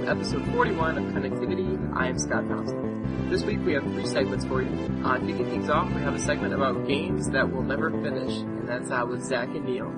[0.00, 1.96] to episode 41 of Connectivity.
[1.96, 3.30] I am Scott Thompson.
[3.30, 4.70] This week we have three segments for you.
[5.04, 8.68] Uh, kicking things off, we have a segment about games that will never finish, and
[8.68, 9.92] that's uh, with Zach and Neal.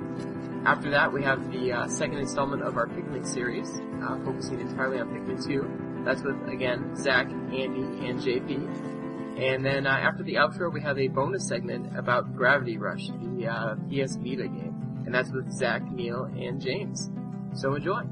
[0.65, 3.69] After that, we have the uh, second installment of our Pikmin series,
[4.03, 6.05] uh, focusing entirely on Pikmin 2.
[6.05, 9.39] That's with, again, Zach, Andy, and JP.
[9.39, 13.49] And then uh, after the outro, we have a bonus segment about Gravity Rush, the
[13.49, 15.03] uh, PS Vita game.
[15.05, 17.11] And that's with Zach, Neal, and James.
[17.55, 18.03] So enjoy.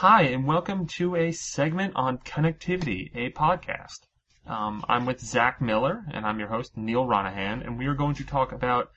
[0.00, 3.98] Hi, and welcome to a segment on connectivity, a podcast.
[4.46, 8.14] Um, I'm with Zach Miller, and I'm your host, Neal Ronaghan, and we are going
[8.14, 8.92] to talk about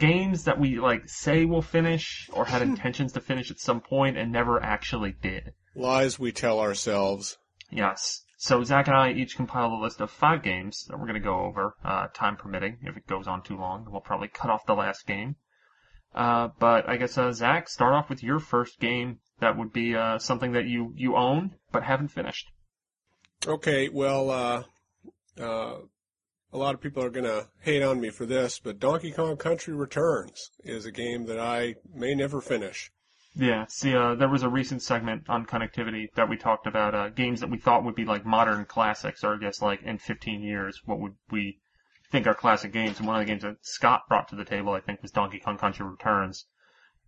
[0.00, 4.18] games that we like say we'll finish or had intentions to finish at some point
[4.18, 5.52] and never actually did.
[5.76, 7.38] Lies we tell ourselves.
[7.70, 8.24] Yes.
[8.36, 11.20] So Zach and I each compiled a list of five games that we're going to
[11.20, 12.78] go over, uh, time permitting.
[12.82, 15.36] If it goes on too long, we'll probably cut off the last game.
[16.12, 19.94] Uh, but I guess, uh, Zach, start off with your first game that would be,
[19.94, 22.50] uh, something that you, you own but haven't finished.
[23.46, 24.62] Okay, well, uh,
[25.40, 25.76] uh,
[26.52, 29.36] a lot of people are going to hate on me for this, but Donkey Kong
[29.36, 32.90] Country Returns is a game that I may never finish.
[33.34, 37.08] Yeah, see, uh, there was a recent segment on connectivity that we talked about, uh,
[37.10, 40.42] games that we thought would be like modern classics, or I guess like in 15
[40.42, 41.60] years, what would we
[42.10, 42.98] think are classic games?
[42.98, 45.38] And one of the games that Scott brought to the table, I think, was Donkey
[45.38, 46.46] Kong Country Returns.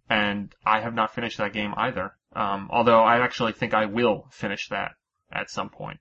[0.09, 2.17] And I have not finished that game either.
[2.35, 4.93] Um, although I actually think I will finish that
[5.33, 5.99] at some point.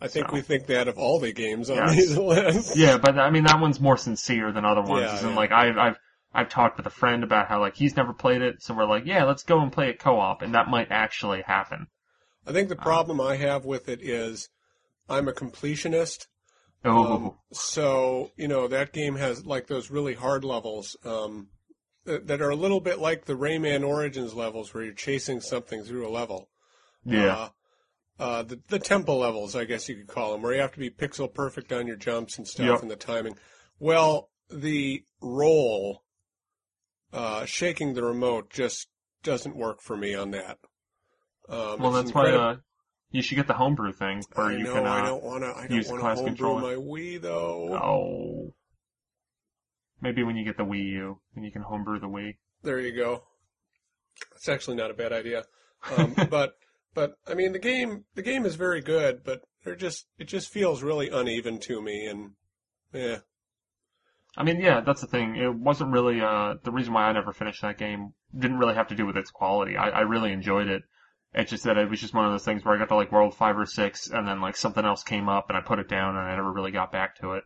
[0.00, 0.34] I think So.
[0.34, 2.76] we think that of all the games on these lists.
[2.76, 5.02] Yeah, but I mean that one's more sincere than other ones.
[5.04, 5.36] Yeah, in, yeah.
[5.36, 5.96] like I've I've
[6.34, 9.06] I've talked with a friend about how like he's never played it, so we're like,
[9.06, 11.86] yeah, let's go and play it co-op, and that might actually happen.
[12.46, 14.50] I think the problem I have with it is
[15.08, 16.26] I'm a completionist.
[16.84, 21.48] Oh, Um, so, you know, that game has like those really hard levels, um,
[22.06, 25.82] that, that are a little bit like the Rayman Origins levels where you're chasing something
[25.82, 26.48] through a level.
[27.04, 27.48] yeah,
[28.18, 30.72] Uh, uh, the, the temple levels, I guess you could call them, where you have
[30.72, 32.82] to be pixel perfect on your jumps and stuff Yep.
[32.82, 33.36] and the timing.
[33.78, 36.02] Well, the roll,
[37.12, 38.88] uh, shaking the remote just
[39.22, 40.58] doesn't work for me on that.
[41.48, 42.56] Um, well that's why uh,
[43.10, 44.86] you should get the homebrew thing where I you know, can.
[44.86, 45.48] Uh, I don't want to.
[45.56, 46.76] I don't use want class to homebrew controller.
[46.76, 47.74] my Wii though.
[47.74, 48.54] Oh,
[50.00, 52.36] maybe when you get the Wii U, then you can homebrew the Wii.
[52.62, 53.24] There you go.
[54.34, 55.44] It's actually not a bad idea.
[55.96, 56.56] Um, but
[56.94, 60.52] but I mean the game the game is very good, but they're just it just
[60.52, 62.32] feels really uneven to me and
[62.92, 63.18] yeah.
[64.38, 65.36] I mean, yeah, that's the thing.
[65.36, 68.88] It wasn't really uh the reason why I never finished that game didn't really have
[68.88, 69.76] to do with its quality.
[69.76, 70.82] I, I really enjoyed it.
[71.34, 73.12] It's just that it was just one of those things where I got to like
[73.12, 75.88] World Five or Six, and then like something else came up, and I put it
[75.88, 77.44] down, and I never really got back to it.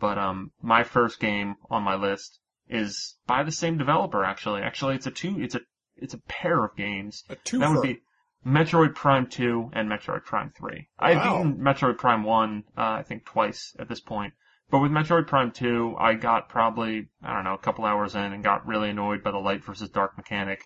[0.00, 4.24] But um, my first game on my list is by the same developer.
[4.24, 5.40] Actually, actually, it's a two.
[5.40, 5.60] It's a
[5.96, 7.24] it's a pair of games.
[7.28, 8.02] A two That would be
[8.46, 10.88] Metroid Prime 2 and Metroid Prime 3.
[10.98, 14.34] I've beaten Metroid Prime 1, uh, I think twice at this point.
[14.70, 18.32] But with Metroid Prime 2, I got probably, I don't know, a couple hours in
[18.32, 20.64] and got really annoyed by the light versus dark mechanic.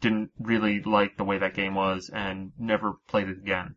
[0.00, 3.74] Didn't really like the way that game was and never played it again.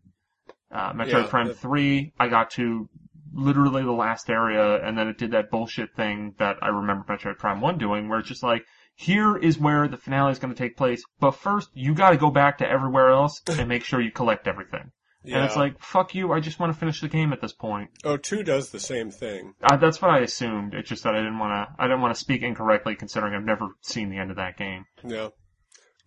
[0.72, 2.90] Uh, Metroid Yeah, Prime that- 3, I got to
[3.34, 7.38] literally the last area and then it did that bullshit thing that I remember Metroid
[7.38, 8.64] Prime 1 doing where it's just like,
[8.96, 12.18] here is where the finale is going to take place, but first you got to
[12.18, 14.91] go back to everywhere else and make sure you collect everything.
[15.24, 15.38] yeah.
[15.38, 17.90] And it's like, fuck you, I just want to finish the game at this point.
[18.03, 19.53] oh two does the same thing.
[19.64, 20.74] Uh, that's what I assumed.
[20.74, 21.81] It's just that I didn't want to.
[21.81, 24.86] I didn't want to speak incorrectly, considering I've never seen the end of that game.
[25.06, 25.30] Yeah.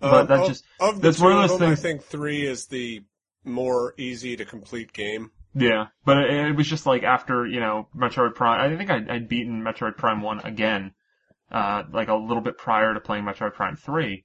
[0.01, 2.03] But that of, just- of the that's one of of those them, things- I think
[2.05, 3.03] three is the
[3.45, 5.31] more easy to complete game.
[5.55, 8.61] Yeah, but it, it was just like after you know Metroid Prime.
[8.61, 10.93] I think I'd, I'd beaten Metroid Prime One again,
[11.51, 14.25] uh, like a little bit prior to playing Metroid Prime Three,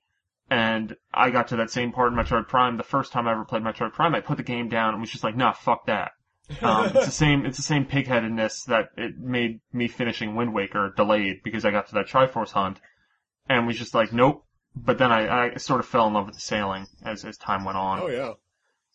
[0.49, 3.45] and I got to that same part in Metroid Prime the first time I ever
[3.45, 4.15] played Metroid Prime.
[4.15, 6.11] I put the game down and was just like, nah, fuck that.
[6.61, 7.45] Um, it's the same.
[7.45, 11.87] It's the same pigheadedness that it made me finishing Wind Waker delayed because I got
[11.89, 12.79] to that Triforce hunt,
[13.47, 14.45] and was just like, nope.
[14.75, 17.65] But then I, I sort of fell in love with the sailing as as time
[17.65, 17.99] went on.
[17.99, 18.33] Oh yeah.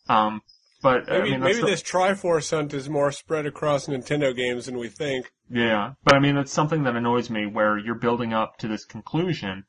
[0.08, 0.42] Um,
[0.84, 4.76] but I Maybe mean, maybe this Triforce hunt is more spread across Nintendo games than
[4.76, 5.32] we think.
[5.48, 8.84] Yeah, but I mean, it's something that annoys me where you're building up to this
[8.84, 9.64] conclusion,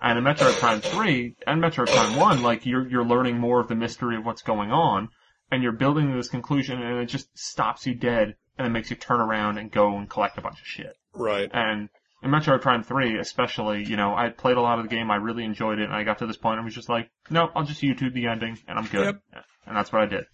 [0.00, 3.66] and in Metroid Prime 3 and Metroid Prime 1, like, you're, you're learning more of
[3.66, 5.08] the mystery of what's going on,
[5.50, 8.90] and you're building to this conclusion, and it just stops you dead, and it makes
[8.90, 10.94] you turn around and go and collect a bunch of shit.
[11.12, 11.50] Right.
[11.52, 11.88] And
[12.22, 15.10] in Metroid Prime 3, especially, you know, I had played a lot of the game,
[15.10, 17.50] I really enjoyed it, and I got to this point and was just like, no,
[17.56, 19.18] I'll just YouTube the ending, and I'm good.
[19.32, 19.44] Yep.
[19.66, 20.26] And that's what I did.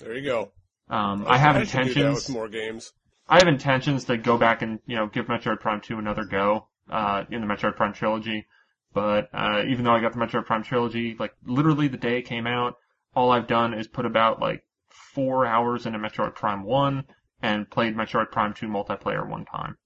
[0.00, 0.52] There you go.
[0.88, 2.28] Um, I have should do that intentions.
[2.28, 2.92] more games.
[3.28, 6.68] I have intentions to go back and, you know, give Metroid Prime 2 another go.
[6.90, 8.46] uh, in the Metroid Prime trilogy.
[8.92, 12.22] But uh, even though I got the Metroid Prime trilogy, like literally the day it
[12.22, 12.76] came out,
[13.14, 17.04] all I've done is put about like four hours into Metroid Prime One
[17.42, 19.76] and played Metroid Prime Two multiplayer one time.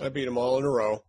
[0.00, 1.04] I beat them all in a row.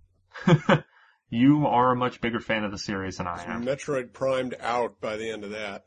[1.30, 3.66] you are a much bigger fan of the series than I am.
[3.66, 5.84] Metroid primed out by the end of that.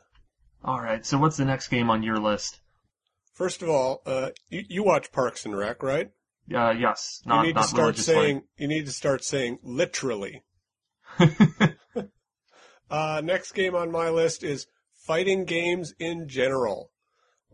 [0.64, 2.60] All right, so what's the next game on your list?
[3.34, 6.10] First of all, uh, you, you watch Parks and Rec, right?
[6.54, 10.42] Uh, yes, not you need to start saying you need to start saying literally.
[12.90, 14.66] Uh, next game on my list is
[15.06, 16.90] fighting games in general.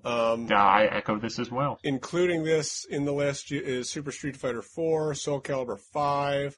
[0.04, 1.78] Um, yeah, I echo this as well.
[1.82, 6.56] including this in the list is Super Street Fighter 4, Soul Calibur 5,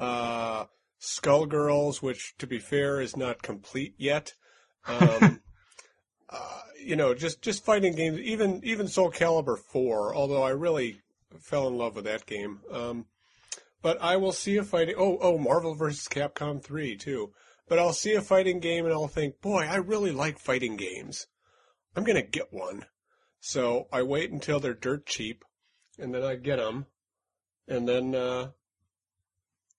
[0.00, 0.64] uh,
[1.00, 4.32] Skullgirls, which to be fair is not complete yet.
[4.86, 5.40] Um,
[6.30, 11.00] uh, you know, just, just fighting games, even, even Soul Calibur 4, although I really
[11.40, 12.60] fell in love with that game.
[12.70, 13.06] Um,
[13.82, 16.08] but I will see a fighting, oh, oh, Marvel vs.
[16.08, 17.32] Capcom 3 too.
[17.68, 21.26] But I'll see a fighting game and I'll think, boy, I really like fighting games.
[21.94, 22.86] I'm gonna get one.
[23.40, 25.44] So I wait until they're dirt cheap,
[25.98, 26.86] and then I get them,
[27.66, 28.50] and then, uh,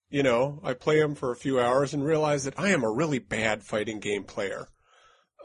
[0.08, 2.90] you know, I play them for a few hours and realize that I am a
[2.90, 4.68] really bad fighting game player.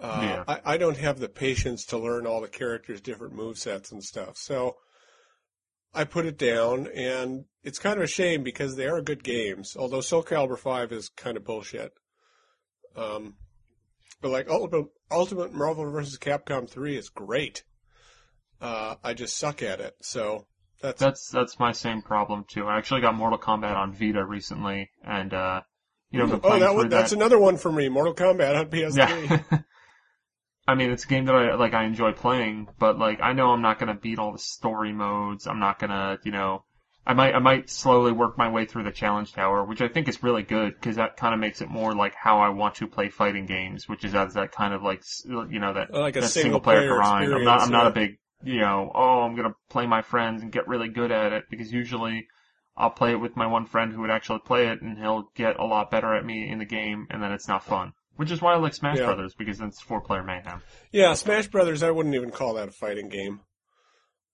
[0.01, 0.44] Uh, Yeah.
[0.47, 4.03] I, I don't have the patience to learn all the characters' different move sets and
[4.03, 4.38] stuff.
[4.38, 4.75] So
[5.94, 9.75] I put it down, and it's kind of a shame because they are good games.
[9.77, 11.94] Although Soul Calibur 5 is kind of bullshit.
[12.95, 13.36] Um,
[14.21, 16.18] but like Ultimate, Ultimate Marvel vs.
[16.18, 17.63] Capcom 3 is great.
[18.62, 19.95] Uh, I just suck at it.
[20.01, 20.47] So
[20.81, 22.65] that's, That's that's my same problem too.
[22.65, 25.62] I actually got Mortal Kombat on Vita recently, and uh,
[26.12, 27.15] you know, oh, that one, that's that.
[27.18, 27.89] another one for me.
[27.89, 28.95] Mortal Kombat on PS3.
[28.97, 29.59] Yeah.
[30.67, 31.73] I mean, it's a game that I like.
[31.73, 35.45] I enjoy playing, but like, I know I'm not gonna beat all the story modes.
[35.45, 36.63] I'm not gonna, you know,
[37.07, 40.07] I might, I might slowly work my way through the challenge tower, which I think
[40.07, 42.88] is really good because that kind of makes it more like how I want to
[42.88, 46.21] play fighting games, which is as that kind of like, you know, that, like a
[46.21, 47.31] that single player player grind.
[47.31, 47.89] I'm not, I'm not yeah.
[47.89, 51.31] a big, you know, oh, I'm gonna play my friends and get really good at
[51.31, 52.27] it because usually
[52.75, 55.59] I'll play it with my one friend who would actually play it and he'll get
[55.59, 57.94] a lot better at me in the game and then it's not fun.
[58.15, 59.06] Which is why I like Smash Yeah.
[59.06, 60.62] Brothers because it's four player mayhem.
[60.91, 63.41] Yeah, Smash Brothers, I wouldn't even call that a fighting game.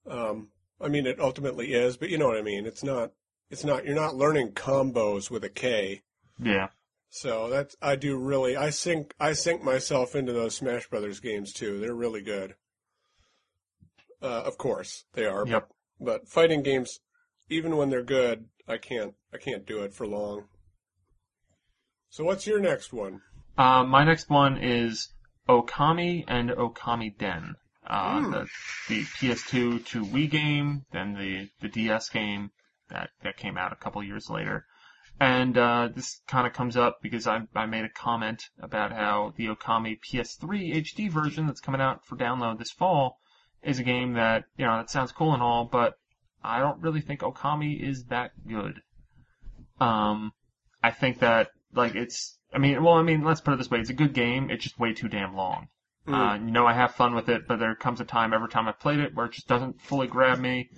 [0.07, 0.49] Um,
[0.79, 2.65] I mean, it ultimately is, but you know what I mean.
[2.65, 3.11] It's not.
[3.49, 3.85] It's not.
[3.85, 6.01] You're not learning combos with a K.
[6.41, 6.69] Yeah.
[7.09, 7.75] So that's.
[7.81, 8.55] I do really.
[8.55, 9.13] I sink.
[9.19, 11.79] I sink myself into those Smash Brothers games too.
[11.79, 12.55] They're really good.
[14.21, 15.45] Uh, of course they are.
[15.45, 15.69] Yep.
[15.99, 16.99] But, but fighting games,
[17.49, 19.15] even when they're good, I can't.
[19.33, 20.45] I can't do it for long.
[22.09, 23.21] So what's your next one?
[23.57, 25.09] Uh, my next one is
[25.47, 27.55] Okami and Okamiden.
[27.85, 28.31] Uh, Hmm.
[28.31, 28.47] the,
[28.89, 32.51] the PS2 to Wii game, then the, the DS game
[32.89, 34.65] that, that came out a couple years later.
[35.19, 39.33] And, uh, this kind of comes up because I, I made a comment about how
[39.35, 43.19] the Okami PS3 HD version that's coming out for download this fall
[43.61, 45.95] is a game that, you know, that sounds cool and all, but
[46.43, 48.81] I don't really think Okami is that good.
[49.79, 50.33] Um,
[50.83, 53.79] I think that, like, it's, I mean, well, I mean, let's put it this way,
[53.79, 55.67] it's a good game, it's just way too damn long.
[56.05, 56.13] Hmm.
[56.13, 58.67] Uh, you know, I have fun with it, but there comes a time every time
[58.67, 60.69] I've played it where it just doesn't fully grab me.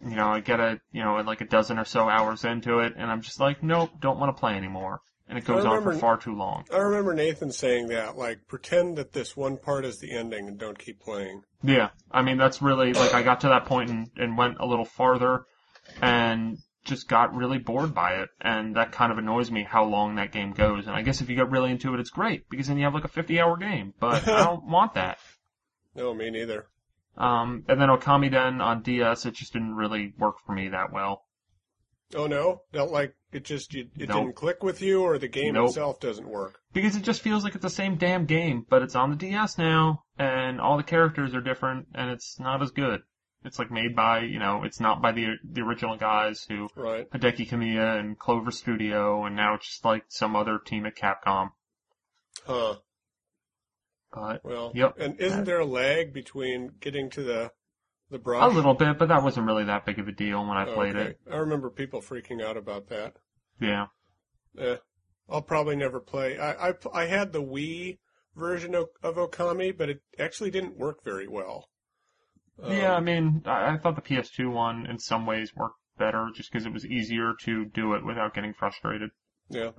[0.00, 2.94] You know, I get a, you know, like a dozen or so hours into it,
[2.96, 5.00] and I'm just like, nope, don't want to play anymore.
[5.28, 6.64] And it goes on for far too long.
[6.72, 10.58] I remember Nathan saying that, like, pretend that this one part is the ending and
[10.58, 11.42] don't keep playing.
[11.62, 14.66] Yeah, I mean, that's really, like, I got to that point and, and went a
[14.66, 15.46] little farther,
[16.02, 20.16] and just got really bored by it, and that kind of annoys me how long
[20.16, 20.86] that game goes.
[20.86, 22.94] And I guess if you get really into it, it's great, because then you have
[22.94, 25.18] like a 50 hour game, but I don't want that.
[25.94, 26.66] No, me neither.
[27.16, 31.24] Um, and then Okamiden on DS, it just didn't really work for me that well.
[32.14, 33.44] Oh no, don't like it.
[33.44, 34.18] Just you, it Nope.
[34.18, 35.68] didn't click with you, or the game Nope.
[35.68, 36.58] itself doesn't work.
[36.72, 39.56] Because it just feels like it's the same damn game, but it's on the DS
[39.56, 43.00] now, and all the characters are different, and it's not as good.
[43.44, 47.10] It's like made by, you know, it's not by the the original guys who Right.
[47.10, 51.50] Hideki Kamiya and Clover Studio, and now it's just like some other team at Capcom.
[52.46, 52.76] Huh.
[54.12, 54.72] But Well.
[54.74, 54.98] Yep.
[54.98, 57.52] And isn't there a lag between getting to the
[58.10, 58.44] the brush?
[58.44, 60.94] a little bit, but that wasn't really that big of a deal when I played
[60.96, 61.10] Okay.
[61.10, 61.20] it.
[61.30, 63.16] I remember people freaking out about that.
[63.58, 63.86] Yeah.
[64.58, 64.76] Eh,
[65.30, 66.38] I'll probably never play.
[66.38, 67.98] I, I I had the Wii
[68.36, 71.70] version of, of Okami, but it actually didn't work very well.
[72.60, 76.30] Um, yeah, I mean, I, I thought the PS2 one in some ways worked better
[76.34, 79.10] just because it was easier to do it without getting frustrated.
[79.48, 79.70] Yeah.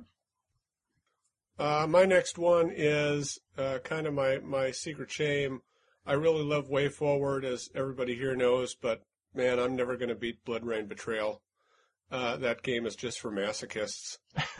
[1.60, 5.62] Uh, my next one is uh, kind of my, my secret shame.
[6.06, 9.04] I really love WayForward, as everybody here knows, but
[9.34, 11.42] man, I'm never going to beat BloodRayne Betrayal.
[12.12, 14.18] uh, that game is just for masochists.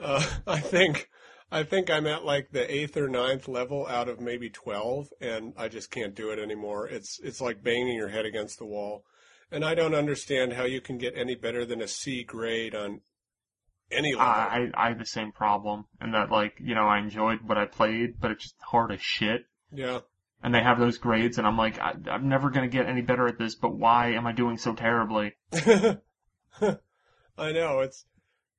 [0.00, 1.08] uh, I think,
[1.52, 5.52] I think I'm at like the eighth or ninth level out of maybe 12 and
[5.56, 6.86] I just can't do it anymore.
[6.86, 9.04] It's, it's like banging your head against the wall.
[9.50, 13.00] And I don't understand how you can get any better than a C grade on
[13.90, 14.26] any level.
[14.26, 17.66] I, I had the same problem, and that like you know I enjoyed what I
[17.66, 19.46] played, but it's just hard as shit.
[19.72, 20.00] yeah.
[20.42, 23.26] And they have those grades, and I'm like, I, I'm never gonna get any better
[23.26, 23.54] at this.
[23.54, 25.34] But why am I doing so terribly?
[25.52, 25.98] I
[27.52, 28.06] know it's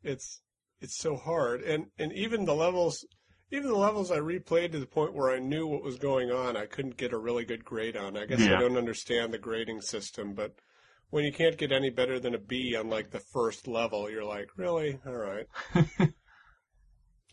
[0.04, 0.42] it's
[0.82, 3.06] it's so hard, and and even the levels,
[3.52, 6.58] even the levels I replayed to the point where I knew what was going on,
[6.58, 8.18] I couldn't get a really good grade on.
[8.18, 8.56] I guess Yeah.
[8.58, 10.56] I don't understand the grading system, but
[11.10, 14.24] when you can't get any better than a B on like the first level, you're
[14.26, 15.00] like, really?
[15.06, 15.48] All right.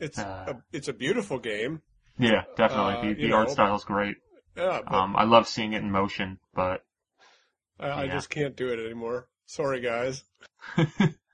[0.01, 0.45] It's Uh.
[0.47, 1.83] a, it's a beautiful game.
[2.19, 2.95] Yeah, definitely.
[2.95, 4.17] Uh, the the art style is great.
[4.57, 6.85] Yeah, Um, I love seeing it in motion, but
[7.79, 9.29] I, I just can't do it anymore.
[9.47, 10.25] Sorry, guys.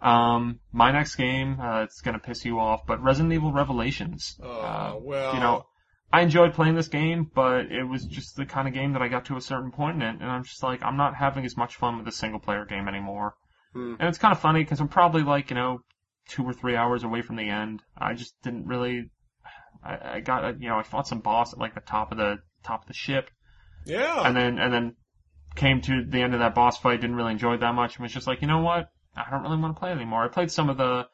[0.00, 4.38] um, my next game, uh, it's gonna piss you off, but Resident Evil Revelations.
[4.42, 5.66] Oh Uh, well, you know,
[6.12, 9.08] I enjoyed playing this game, but it was just the kind of game that I
[9.08, 11.56] got to a certain point in it, and I'm just like, I'm not having as
[11.56, 13.34] much fun with the single player game anymore.
[13.72, 13.96] Hmm.
[13.98, 15.80] And it's kind of funny because I'm probably like, you know,
[16.28, 17.82] two or three hours away from the end.
[17.98, 19.10] I just didn't really,
[19.82, 22.18] I, I got, a, you know, I fought some boss at like the top of
[22.18, 23.28] the, top of the ship,
[23.84, 24.94] yeah, and then, and then
[25.56, 28.04] came to the end of that boss fight, didn't really enjoy it that much, and
[28.04, 28.88] was just like, you know what?
[29.16, 30.24] I don't really want to play anymore.
[30.24, 31.06] I played some of the,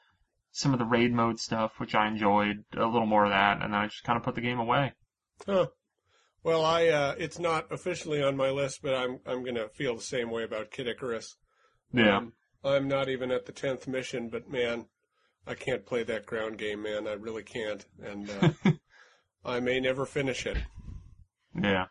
[0.53, 3.73] some of the raid mode stuff, which I enjoyed, a little more of that, and
[3.73, 4.93] then I just kind of put the game away.
[5.47, 5.67] Huh.
[6.43, 10.03] Well, I uh, it's not officially on my list, but I'm I'm gonna feel the
[10.03, 11.37] same way about Kid Icarus.
[11.93, 12.17] Yeah.
[12.17, 12.33] Um,
[12.65, 14.87] I'm not even at the tenth mission, but man,
[15.47, 17.07] I can't play that ground game, man.
[17.07, 18.71] I really can't, and uh,
[19.45, 20.59] I may never finish it.
[21.55, 21.87] Yeah.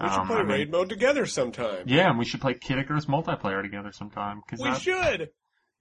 [0.00, 1.84] We should Um, play I mean- raid mode together sometime.
[1.86, 5.30] Yeah, and we should play Kid Icarus multiplayer together sometime, because we should.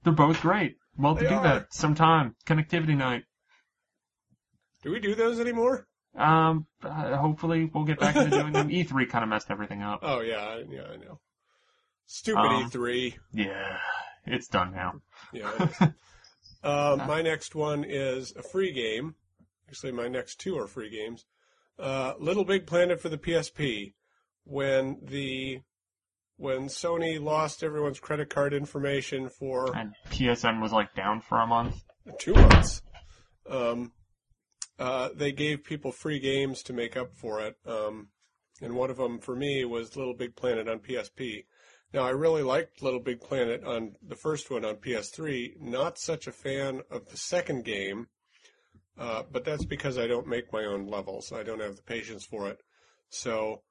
[0.04, 0.78] they're both great.
[0.98, 1.44] Well, to do are.
[1.44, 2.36] that sometime.
[2.46, 3.26] Connectivity night.
[4.84, 5.88] Do we do those anymore?
[6.16, 8.70] Um, uh, hopefully we'll get back into doing them.
[8.70, 10.00] E3 kind of messed everything up.
[10.02, 11.20] Oh yeah, yeah, I know.
[12.08, 13.18] Stupid Um, E3.
[13.34, 13.78] Yeah,
[14.26, 15.02] it's done now.
[15.32, 15.52] Yeah.
[16.64, 19.14] um, my next one is a free game.
[19.68, 21.26] Actually, my next two are free games.
[21.78, 23.94] Uh, Little Big Planet for the PSP.
[24.48, 25.62] When the
[26.38, 31.48] when Sony lost everyone's credit card information for And PSN was like down for a
[31.48, 31.84] month.
[32.20, 32.82] two months,
[33.50, 33.92] um,
[34.80, 37.56] uh, they gave people free games to make up for it.
[37.66, 38.10] Um,
[38.62, 41.46] and one of them for me was Little Big Planet on PSP.
[41.94, 45.60] Now I really liked Little Big Planet on the first one on PS3.
[45.60, 48.08] Not such a fan of the second game,
[48.98, 51.32] uh, but that's because I don't make my own levels.
[51.32, 52.60] I don't have the patience for it.
[53.10, 53.62] So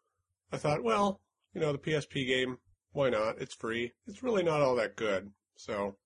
[0.52, 1.20] I thought, well,
[1.54, 2.58] you know, the PSP game,
[2.92, 3.38] why not?
[3.40, 3.92] It's free.
[4.06, 5.30] It's really not all that good.
[5.56, 5.96] So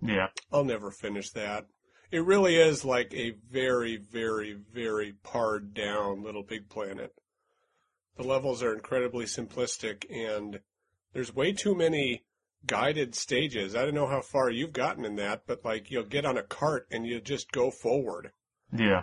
[0.00, 0.28] Yeah.
[0.52, 1.66] I'll never finish that.
[2.10, 7.14] It really is like a very, very, very pared down Little Big Planet.
[8.16, 10.60] The levels are incredibly simplistic and
[11.12, 12.24] there's way too many
[12.66, 13.74] guided stages.
[13.74, 16.42] I don't know how far you've gotten in that, but like you'll get on a
[16.42, 18.32] cart and you just go forward.
[18.72, 19.02] Yeah.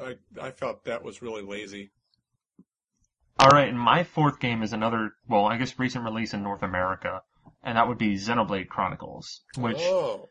[0.00, 1.90] I I felt that was really lazy.
[3.40, 7.22] Alright, and my fourth game is another, well, I guess recent release in North America.
[7.62, 9.42] And that would be Xenoblade Chronicles.
[9.58, 10.28] Which, oh,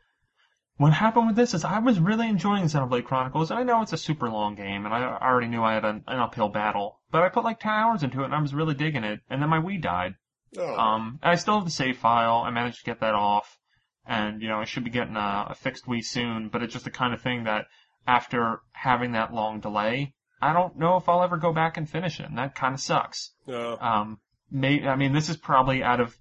[0.78, 3.94] what happened with this is I was really enjoying Xenoblade Chronicles, and I know it's
[3.94, 7.00] a super long game, and I already knew I had an, an uphill battle.
[7.12, 9.42] But I put like 10 hours into it, and I was really digging it, and
[9.42, 10.16] then my Wii died.
[10.58, 12.38] oh, Um, and I still have the save file.
[12.46, 13.58] I managed to get that off,
[14.06, 16.50] and you know I should be getting a, a fixed Wii soon.
[16.50, 17.68] But it's just the kind of thing that
[18.08, 20.14] after having that long delay,
[20.46, 22.80] I don't know if I'll ever go back and finish it, and that kind of
[22.80, 23.32] sucks.
[23.80, 24.20] Um,
[24.52, 26.18] may, I mean, this is probably out of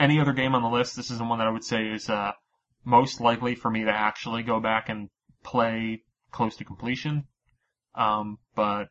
[0.00, 2.08] any other game on the list, this is the one that I would say is
[2.10, 2.32] uh,
[2.84, 5.08] most likely for me to actually go back and
[5.44, 7.24] play close to completion.
[7.94, 8.88] Um, but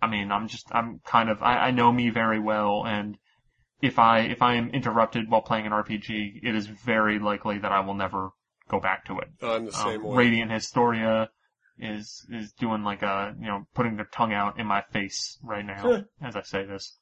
[0.00, 3.16] I mean, I'm just, I'm kind of, I, I know me very well, and
[3.80, 7.72] if I if I am interrupted while playing an RPG, it is very likely that
[7.72, 8.30] I will never
[8.68, 9.28] go back to it.
[9.42, 10.16] I'm the same Um, way.
[10.16, 11.30] Radiant Historia
[11.78, 15.64] is is doing like a you know putting their tongue out in my face right
[15.64, 16.96] now as I say this.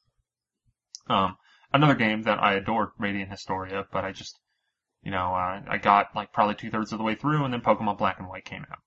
[1.09, 1.37] Um,
[1.73, 4.39] another game that I adored, Radiant Historia, but I just
[5.03, 7.61] you know uh, I got like probably two thirds of the way through, and then
[7.61, 8.79] Pokemon Black and White came out.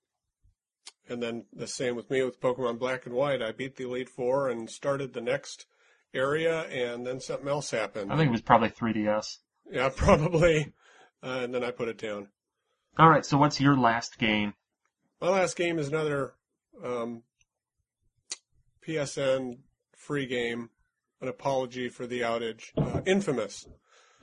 [1.08, 3.42] And then the same with me with Pokemon Black and White.
[3.42, 5.66] I beat the Elite Four and started the next
[6.14, 8.12] area, and then something else happened.
[8.12, 9.38] I think it was probably 3DS.
[9.70, 10.72] Yeah, probably.
[11.22, 12.28] Uh, and then I put it down.
[12.98, 14.54] All right, so what's your last game?
[15.20, 16.32] My last game is another
[16.82, 17.22] um,
[18.86, 19.58] PSN
[19.96, 20.70] free game.
[21.20, 22.70] An apology for the outage.
[22.78, 23.68] Uh, Infamous.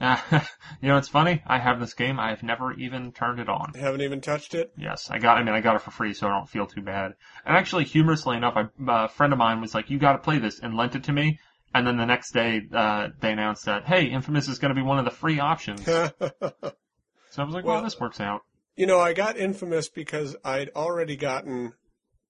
[0.02, 0.18] Uh,
[0.82, 1.44] you know, it's funny.
[1.46, 2.20] I have this game.
[2.20, 3.74] I have never even turned it on.
[3.76, 4.72] Haven't even touched it.
[4.76, 5.38] Yes, I got.
[5.38, 7.14] I mean, I got it for free, so I don't feel too bad.
[7.46, 10.40] And actually, humorously enough, a uh, friend of mine was like, "You got to play
[10.40, 11.40] this," and lent it to me.
[11.76, 14.82] And then the next day, uh, they announced that, "Hey, Infamous is going to be
[14.86, 18.42] one of the free options." so I was like, "Well, Well- this works out."
[18.78, 21.74] You know, I got Infamous because I'd already gotten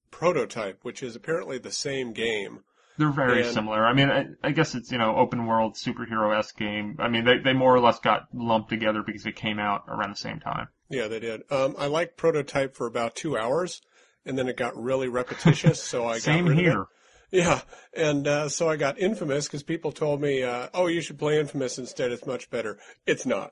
[0.09, 2.61] Prototype, which is apparently the same game.
[2.97, 3.85] They're very And- similar.
[3.85, 6.95] I mean, I, I guess it's you know open world superhero esque game.
[6.99, 10.11] I mean, they they more or less got lumped together because it came out around
[10.11, 10.69] the same time.
[10.89, 11.43] Yeah, they did.
[11.51, 13.81] Um, I liked Prototype for about two hours,
[14.25, 16.81] and then it got really repetitious, so I Same got rid Of here.
[16.81, 16.87] it.
[17.29, 17.61] Yeah,
[17.93, 21.39] and uh, so I got Infamous because people told me, uh, "Oh, you should play
[21.39, 22.11] Infamous instead.
[22.11, 23.51] It's much better." It's not.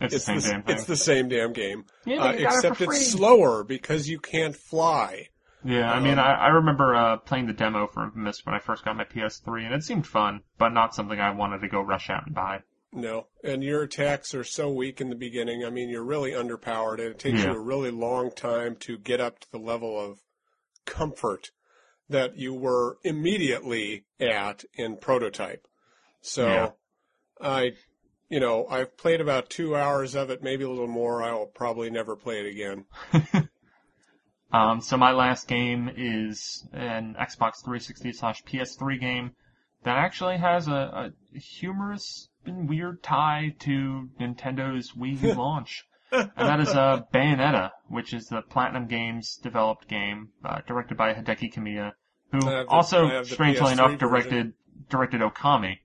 [0.00, 0.74] It's, It's the the, same damn thing.
[0.76, 2.96] it's the same damn game, Yeah, uh, but you got it for except free.
[2.96, 5.28] it's slower because you can't fly.
[5.64, 8.58] Yeah, I mean, Um, I, I remember uh, playing the demo for Infamous when I
[8.58, 11.80] first got my PS3, and it seemed fun, but not something I wanted to go
[11.80, 12.60] rush out and buy.
[12.92, 15.64] No, and your attacks are so weak in the beginning.
[15.64, 17.52] I mean, you're really underpowered, and it takes Yeah.
[17.52, 20.18] you a really long time to get up to the level of
[20.84, 21.50] comfort
[22.08, 25.66] that you were immediately at in prototype.
[26.20, 26.70] So, Yeah.
[27.40, 27.72] I,
[28.34, 31.22] you know, I've played about two hours of it, maybe a little more.
[31.22, 32.84] I will probably never play it again.
[34.52, 39.32] Um, so my last game is an Xbox 360 slash PS3 game
[39.82, 45.82] that actually has a, a humorous and weird tie to Nintendo's Wii U launch.
[46.12, 51.14] And that is uh, Bayonetta, which is the Platinum Games developed game, uh, directed by
[51.14, 51.90] Hideki Kamiya,
[52.30, 53.98] who the- also, I have the strangely PS3 enough, version.
[54.08, 54.52] directed
[54.88, 55.78] directed Okami.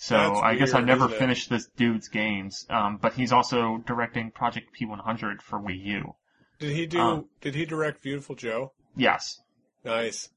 [0.00, 4.30] So That's I guess I never finished this dude's games, um, but he's also directing
[4.30, 6.14] Project P100 for Wii U.
[6.60, 7.00] Did he do?
[7.00, 8.72] Um, did he direct Beautiful Joe?
[8.96, 9.40] Yes,
[9.84, 10.28] Nice.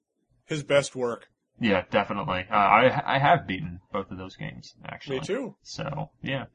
[0.45, 1.27] His best work.
[1.59, 2.45] Yeah, definitely.
[2.49, 5.19] Uh, I I have beaten both of those games actually.
[5.19, 5.55] Me too.
[5.61, 6.45] So yeah,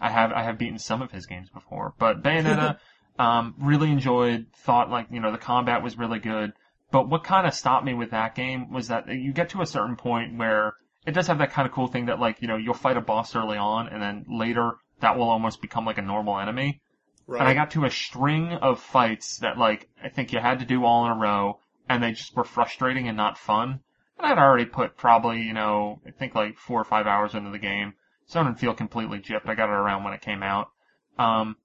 [0.00, 2.78] I have I have beaten some of his games before, but Bayonetta,
[3.18, 4.46] um, really enjoyed.
[4.56, 6.54] Thought like you know the combat was really good,
[6.90, 9.66] but what kind of stopped me with that game was that you get to a
[9.66, 10.74] certain point where
[11.06, 13.00] it does have that kind of cool thing that like you know you'll fight a
[13.00, 16.80] boss early on and then later that will almost become like a normal enemy.
[17.26, 17.40] Right.
[17.40, 20.64] And I got to a string of fights that like I think you had to
[20.64, 23.80] do all in a row, and they just were frustrating and not fun.
[24.18, 27.50] And I'd already put probably you know I think like four or five hours into
[27.50, 27.94] the game,
[28.26, 29.48] so I didn't feel completely gypped.
[29.48, 30.70] I got it around when it came out,
[31.18, 31.56] um,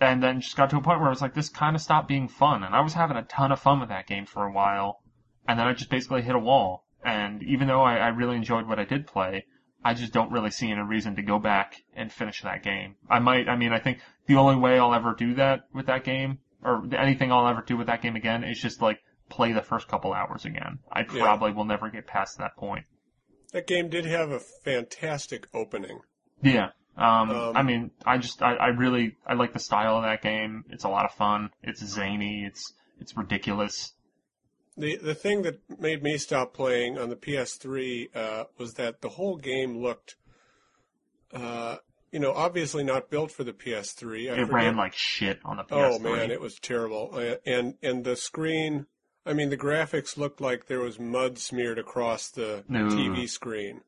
[0.00, 2.08] and then just got to a point where I was like, this kind of stopped
[2.08, 4.52] being fun, and I was having a ton of fun with that game for a
[4.52, 5.00] while,
[5.48, 6.84] and then I just basically hit a wall.
[7.04, 9.46] And even though I, I really enjoyed what I did play,
[9.84, 12.94] I just don't really see any reason to go back and finish that game.
[13.10, 16.04] I might, I mean, I think the only way I'll ever do that with that
[16.04, 19.62] game, or anything I'll ever do with that game again, is just like play the
[19.62, 20.78] first couple hours again.
[20.92, 21.22] I Yeah.
[21.24, 22.84] probably will never get past that point.
[23.52, 25.98] that game did have a fantastic opening.
[26.42, 26.70] Yeah.
[26.96, 30.22] Um, Um, I mean, I just, I, I really, I like the style of that
[30.22, 30.64] game.
[30.70, 31.50] It's a lot of fun.
[31.62, 32.44] It's zany.
[32.46, 33.92] It's, it's ridiculous.
[34.76, 39.10] The the thing that made me stop playing on the PS3 uh, was that the
[39.10, 40.16] whole game looked,
[41.34, 41.76] uh,
[42.10, 44.30] you know, obviously not built for the PS3.
[44.30, 45.94] I It forget- ran like shit on the oh PS3.
[45.94, 47.10] Oh man, it was terrible.
[47.12, 48.86] Uh, and and the screen,
[49.26, 52.86] I mean, the graphics looked like there was mud smeared across the No.
[52.88, 53.82] TV screen.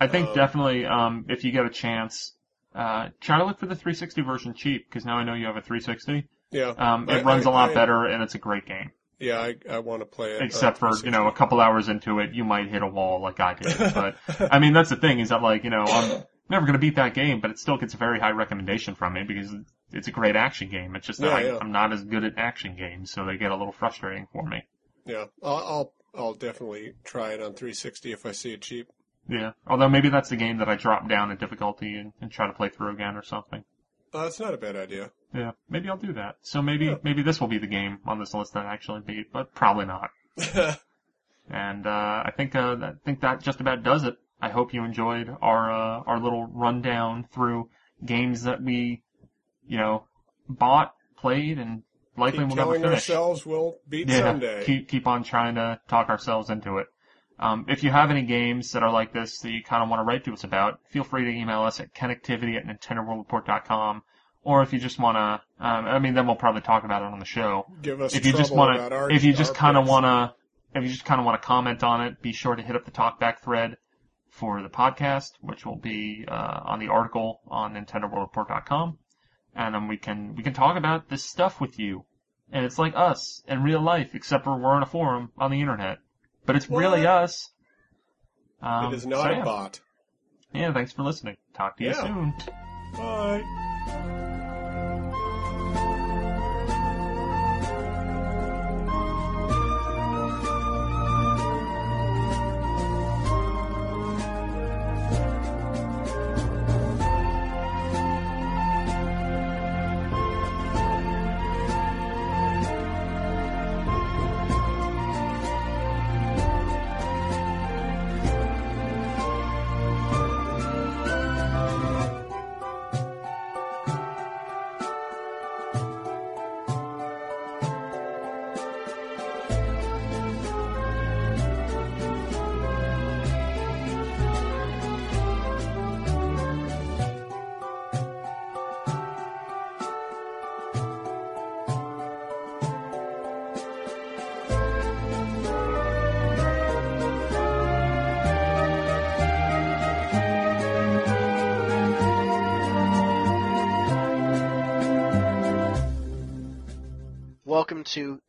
[0.00, 2.34] I think Um, definitely, um, if you get a chance,
[2.74, 5.56] uh, try to look for the 360 version cheap, because now I know you have
[5.56, 6.28] a 360.
[6.50, 8.92] Yeah, Um, it I- runs I- a lot I- better, and it's a great game.
[9.18, 10.42] Yeah, I I want to play it.
[10.42, 13.40] Except for, you know, a couple hours into it, you might hit a wall like
[13.40, 13.76] I did.
[13.94, 14.16] But,
[14.52, 17.14] I mean, that's the thing, is that like, you know, I'm never gonna beat that
[17.14, 19.54] game, but it still gets a very high recommendation from me, because
[19.92, 20.94] it's a great action game.
[20.96, 21.58] It's just that Yeah, I, yeah.
[21.60, 24.62] I'm not as good at action games, so they get a little frustrating for me.
[25.06, 28.88] yeah, I'll, I'll I'll definitely try it on 360 if I see it cheap.
[29.28, 29.52] Yeah.
[29.66, 32.52] Although maybe that's the game that I drop down in difficulty and, and try to
[32.54, 33.62] play through again or something.
[34.12, 35.10] Uh, that's not a bad idea.
[35.34, 36.36] Yeah, maybe I'll do that.
[36.42, 36.96] So maybe Yeah.
[37.02, 39.86] maybe this will be the game on this list that I actually beat, but probably
[39.86, 40.10] not.
[41.50, 44.16] And uh, I think uh, I think that just about does it.
[44.40, 47.70] I hope you enjoyed our uh, our little rundown through
[48.04, 49.02] games that we,
[49.66, 50.04] you know,
[50.48, 51.82] bought, played, and
[52.18, 53.08] likely Keep will never finish.
[53.08, 54.62] ourselves we'll beat yeah, someday.
[54.66, 56.88] keep keep on trying to talk ourselves into it.
[57.38, 60.00] Um, if you have any games that are like this that you kind of want
[60.00, 64.02] to write to us about, feel free to email us at connectivity at nintendoworldreport.com.
[64.48, 67.12] Or if you just want to, um, I mean, then we'll probably talk about it
[67.12, 67.66] on the show.
[67.82, 70.34] Give us If you just want to, if you just kind of want to,
[70.74, 72.86] if you just kind of want to comment on it, be sure to hit up
[72.86, 73.76] the talkback thread
[74.30, 78.96] for the podcast, which will be uh, on the article on NintendoWorldReport.com,
[79.54, 82.06] and then we can we can talk about this stuff with you.
[82.50, 85.60] And it's like us in real life, except for we're in a forum on the
[85.60, 85.98] internet.
[86.46, 87.50] But it's really us.
[88.62, 89.44] Um, It is not so a yeah.
[89.44, 89.80] bot.
[90.54, 91.36] Yeah, thanks for listening.
[91.52, 92.00] Talk to you Yeah.
[92.00, 92.32] soon.
[92.96, 94.24] Bye.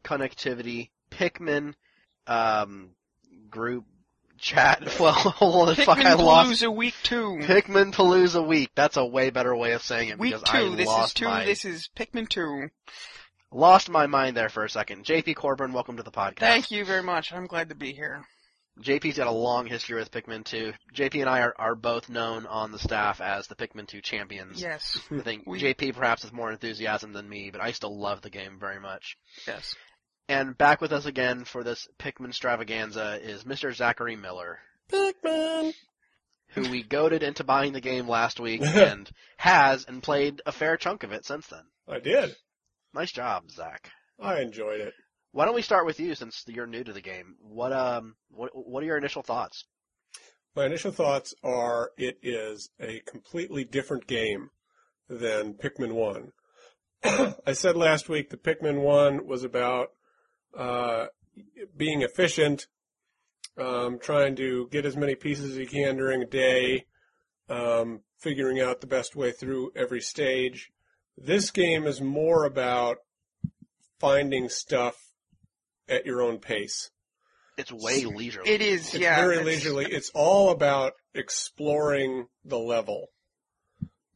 [0.10, 1.76] Connectivity Pikmin
[2.26, 2.90] um,
[3.50, 3.86] group
[4.40, 4.82] chat.
[5.00, 6.64] Well, hold on, fuck, I Pikmin lost.
[6.64, 7.40] Palooza Week 2.
[7.44, 8.72] Pikmin Palooza week.
[8.76, 11.26] That's a way better way of saying it Week because 2, I this is 2,
[11.26, 12.70] my this is Pikmin 2.
[13.52, 15.06] lost my mind there for a second.
[15.06, 16.40] JP Corbran, welcome to the podcast.
[16.40, 18.24] Thank you very much, I'm glad to be here.
[18.82, 20.72] JP's got a long history with Pikmin 2.
[20.96, 24.62] JP and I are, are both known on the staff as the Pikmin 2 champions.
[24.62, 28.22] Yes, I think We- JP perhaps has more enthusiasm than me, but I still love
[28.22, 29.18] the game very much.
[29.46, 29.76] yes.
[30.30, 33.74] And back with us again for this Pikmin extravaganza is Mr.
[33.74, 35.74] Zachary Miller, Pikmin.
[36.50, 40.78] who we goaded into buying the game last week and has and played a fair
[40.78, 41.64] chunk of it since then.
[41.88, 42.36] I did.
[42.94, 43.90] Nice job, Zach.
[44.20, 44.94] I enjoyed it.
[45.32, 47.36] Why don't we start with you since you're new to the game?
[47.42, 49.66] What um what what are your initial thoughts?
[50.56, 54.52] My initial thoughts are it is a completely different game
[55.08, 56.32] than Pikmin 1.
[57.48, 59.90] I said last week that Pikmin 1 was about
[60.58, 61.08] uh,
[61.76, 62.68] being efficient,
[63.58, 66.86] um, trying to get as many pieces as you can during a day,
[67.50, 70.72] um, figuring out the best way through every stage.
[71.18, 72.98] This game is more about
[74.00, 74.96] finding stuff
[75.88, 76.92] at your own pace.
[77.58, 78.50] It's way leisurely.
[78.50, 79.20] It is, It's yeah.
[79.20, 79.86] very that's- leisurely.
[79.86, 83.08] It's all about exploring the level.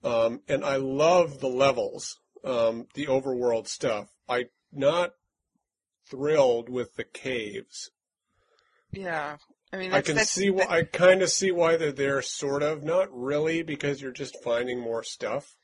[0.04, 4.10] Um, and I love the levels, um, the overworld stuff.
[4.30, 5.12] I'm not
[6.10, 7.90] thrilled with the caves.
[8.92, 9.38] Yeah.
[9.72, 12.62] I mean, I can that's, see why, I kind of see why they're there, sort
[12.62, 12.84] of.
[12.84, 15.56] Not really, because you're just finding more stuff.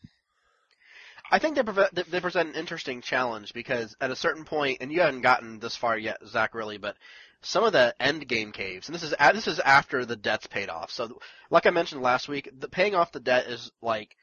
[1.31, 4.79] I think they, preve- they- they present an interesting challenge because at a certain point,
[4.81, 6.95] and you haven't gotten this far yet, Zach, really, but
[7.41, 10.69] some of the end game caves, and this is this is after the debt's paid
[10.69, 10.89] off.
[10.91, 11.19] So,
[11.51, 14.15] like I mentioned last week, the paying off the debt is like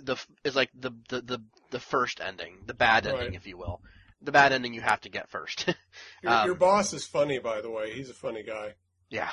[0.00, 3.34] the is like the the the, the first ending, the bad ending, Right.
[3.34, 3.80] if you will.
[4.22, 5.66] The bad ending you have to get first.
[6.22, 7.92] Your, Um, your boss is funny, by the way.
[7.92, 8.74] He's a funny guy.
[9.10, 9.30] yeah,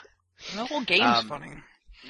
[0.56, 1.52] the whole game's um, funny.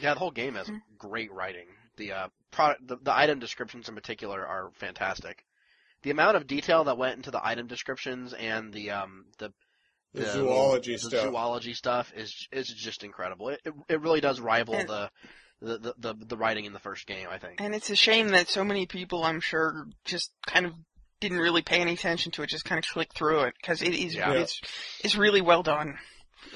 [0.01, 0.13] yeah.
[0.13, 1.67] The whole game has great writing.
[1.97, 5.45] The uh, product, the, the item descriptions in particular are fantastic.
[6.03, 9.53] The amount of detail that went into the item descriptions and the um the
[10.13, 11.21] The, the zoology the stuff.
[11.21, 13.49] zoology stuff is is just incredible.
[13.49, 15.09] It it, it really does rival And- the,
[15.61, 17.27] the, the the the writing in the first game.
[17.31, 17.61] I think.
[17.61, 20.73] And it's a shame that so many people, I'm sure, just kind of
[21.21, 23.93] didn't really pay any attention to it, just kind of clicked through it, because it
[23.93, 24.31] is, Yeah.
[24.33, 24.61] it's,
[25.03, 25.97] it's really well done.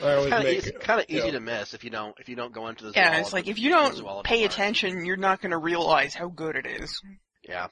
[0.04, 1.32] I always Kind of make easy, kind of easy yeah.
[1.32, 3.58] to miss if you don't if you don't go into the Yeah, it's like, if
[3.58, 4.52] you don't pay part.
[4.54, 7.02] attention, you're not gonna realize how good it is.
[7.48, 7.68] Yeah.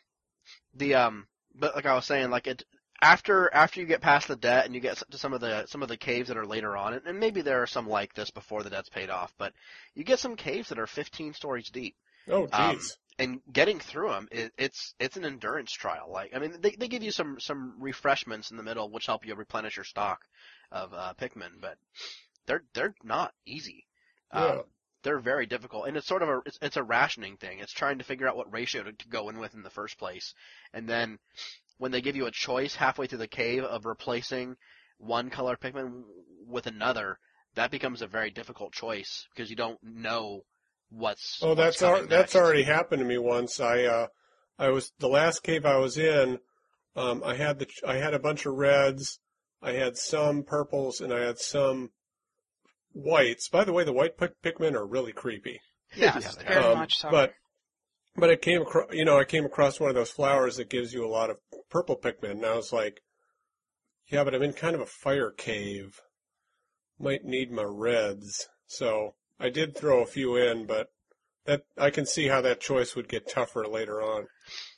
[0.74, 2.64] The um, but like I was saying, like it
[3.04, 5.84] after after you get past the debt and you get to some of the some
[5.84, 8.32] of the caves that are later on, and, and maybe there are some like this
[8.32, 9.54] before the debt's paid off, but
[9.94, 11.96] you get some caves that are 15 stories deep.
[12.30, 12.98] Oh, Um, jeez.
[13.20, 16.12] And getting through them, it, it's it's an endurance trial.
[16.12, 19.26] Like I mean, they they give you some some refreshments in the middle, which help
[19.26, 20.20] you replenish your stock
[20.72, 21.78] of uh, Pikmin, but
[22.46, 23.86] they're they're not easy.
[24.34, 24.46] Yeah.
[24.46, 24.62] Um,
[25.04, 27.60] they're very difficult, and it's sort of a it's, it's a rationing thing.
[27.60, 29.98] It's trying to figure out what ratio to, to go in with in the first
[29.98, 30.34] place,
[30.74, 31.20] and then
[31.78, 34.56] when they give you a choice halfway through the cave of replacing
[34.98, 36.04] one color Pikmin
[36.48, 37.20] with another,
[37.56, 40.44] that becomes a very difficult choice because you don't know
[40.90, 41.40] what's.
[41.42, 43.60] Oh, what's that's coming al- that's already happened to me once.
[43.60, 44.08] I uh,
[44.58, 46.40] I was the last cave I was in.
[46.96, 49.20] Um, I had the I had a bunch of reds.
[49.62, 51.92] I had some purples and I had some
[52.94, 53.50] whites.
[53.50, 55.60] By the way, the white pick- Pikmin are really creepy.
[55.96, 56.64] Yes, they very.
[56.64, 57.10] Um, much so.
[57.10, 57.34] But
[58.16, 60.94] but I came across you know I came across one of those flowers that gives
[60.94, 61.38] you a lot of
[61.70, 63.02] purple Pikmin, and I was like,
[64.08, 66.02] yeah, but I'm in kind of a fire cave.
[67.00, 68.48] Might need my reds.
[68.66, 70.90] So I did throw a few in, but
[71.46, 74.28] that I can see how that choice would get tougher later on.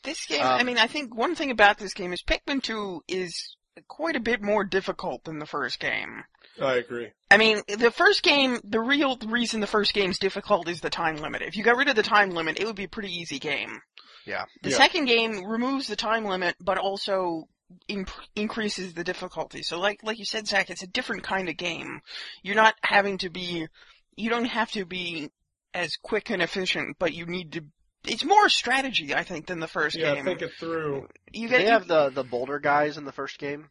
[0.04, 3.04] This game, Um, I mean, I think one thing about this game is Pikmin 2
[3.08, 3.56] is
[3.88, 6.24] quite a bit more difficult than the first game.
[6.62, 7.12] I agree.
[7.32, 11.16] I mean, the first game, the real reason the first game's difficult is the time
[11.18, 11.42] limit.
[11.42, 13.80] If you got rid of the time limit, it would be a pretty easy game.
[14.26, 14.46] Yeah.
[14.62, 14.78] The Yeah.
[14.78, 17.48] second game removes the time limit, but also
[17.88, 19.64] imp- increases the difficulty.
[19.64, 22.02] So like, like you said, Zach, it's a different kind of game.
[22.44, 23.68] You're not having to be,
[24.20, 25.30] you don't have to be
[25.74, 27.66] as quick and efficient, but you need to,
[28.08, 30.26] it's more strategy, I think, than the first Yeah, game.
[30.26, 31.08] think it through.
[31.32, 33.70] you Did they you- have the the boulder guys in the first game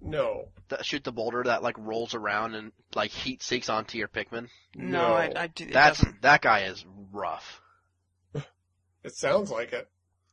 [0.00, 0.48] No.
[0.68, 4.48] that shoot the boulder that like rolls around and like heat seeks onto your Pikmin?
[4.74, 6.22] no, I, I did, it That's doesn't.
[6.22, 7.60] that guy is rough.
[9.04, 9.88] It sounds like it.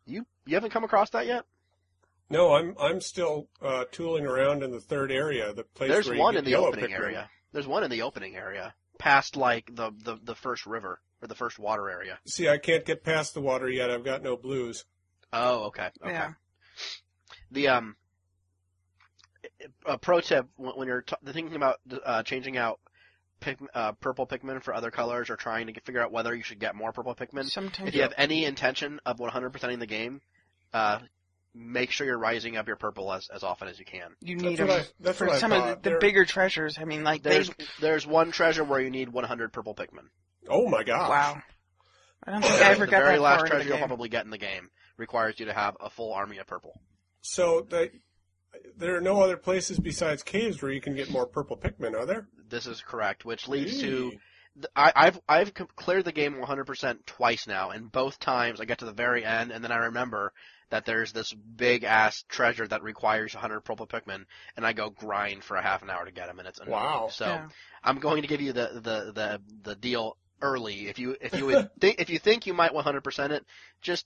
[0.05, 1.45] You you haven't come across that yet?
[2.29, 6.15] No, I'm I'm still uh, tooling around in the third area, the place There's where
[6.17, 6.93] you one get in the opening Pikmin.
[6.99, 7.29] area.
[7.51, 11.35] There's one in the opening area, past like the, the the first river or the
[11.35, 12.19] first water area.
[12.27, 13.89] See, I can't get past the water yet.
[13.89, 14.85] I've got no blues.
[15.33, 15.89] Oh, okay.
[16.03, 16.11] Okay.
[16.11, 16.33] Yeah.
[17.51, 17.95] The um,
[19.85, 22.79] a pro tip when when you're t- thinking about uh, changing out
[23.39, 26.59] pick, uh, purple Pikmin for other colors or trying to figure out whether you should
[26.59, 30.21] get more purple Pikmin, Sometimes if you have any intention of 100%ing the game,
[30.73, 30.99] uh,
[31.55, 34.11] make sure you're rising up your purple as, as often as you can.
[34.21, 34.85] you need That's what them I.
[34.99, 36.77] That's for what I some of the, the They're- bigger treasures.
[36.79, 40.07] I mean, like There's they, there's one treasure where you need 100 purple Pikmin.
[40.47, 41.09] Oh my gosh!
[41.09, 41.41] wow.
[42.25, 43.87] I don't think I ever the got very that last far into treasure you'll game.
[43.87, 46.79] probably get in the game requires you to have a full army of purple.
[47.21, 47.91] So they,
[48.77, 52.05] there are no other places besides caves where you can get more purple Pikmin, are
[52.05, 52.27] there?
[52.49, 54.11] This is correct, which leads to
[54.75, 58.85] I, I've I've cleared the game 100% twice now, and both times I get to
[58.85, 60.33] the very end, and then I remember
[60.69, 65.43] that there's this big ass treasure that requires 100 purple Pikmin, and I go grind
[65.43, 66.73] for a half an hour to get them, and it's annoying.
[66.73, 67.07] Wow.
[67.11, 67.47] So Yeah.
[67.83, 70.87] I'm going to give you the the the the deal early.
[70.87, 73.45] If you if you would think if you think you might 100% it,
[73.81, 74.05] just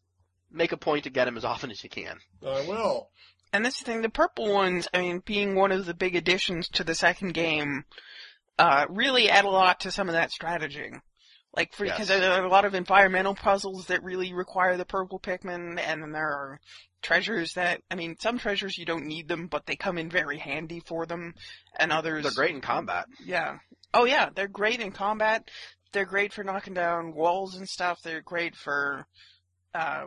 [0.51, 2.17] make a point to get them as often as you can.
[2.41, 3.09] I will.
[3.51, 6.67] And that's the thing, the purple ones, I mean, being one of the big additions
[6.69, 7.85] to the second game,
[8.57, 10.91] uh, really add a lot to some of that strategy.
[11.55, 11.95] Like, for, Yes.
[11.95, 16.01] because there are a lot of environmental puzzles that really require the purple Pikmin, and
[16.01, 16.59] then there are
[17.03, 20.39] treasures that, I mean, some treasures you don't need them, but they come in very
[20.39, 21.35] handy for them,
[21.77, 22.23] and others...
[22.23, 23.05] They're great in combat.
[23.23, 23.57] Yeah.
[23.93, 25.49] Oh yeah, they're great in combat.
[25.91, 28.01] They're great for knocking down walls and stuff.
[28.01, 29.05] They're great for,
[29.75, 30.05] uh,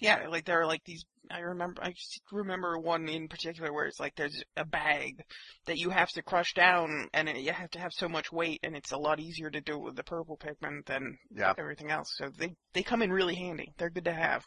[0.00, 1.04] yeah, like there are like these.
[1.32, 5.22] I remember, I just remember one in particular where it's like there's a bag
[5.66, 8.60] that you have to crush down, and it, you have to have so much weight,
[8.62, 11.54] and it's a lot easier to do it with the purple Pikmin than Yeah.
[11.56, 12.14] everything else.
[12.16, 13.72] So they they come in really handy.
[13.78, 14.44] They're good to have.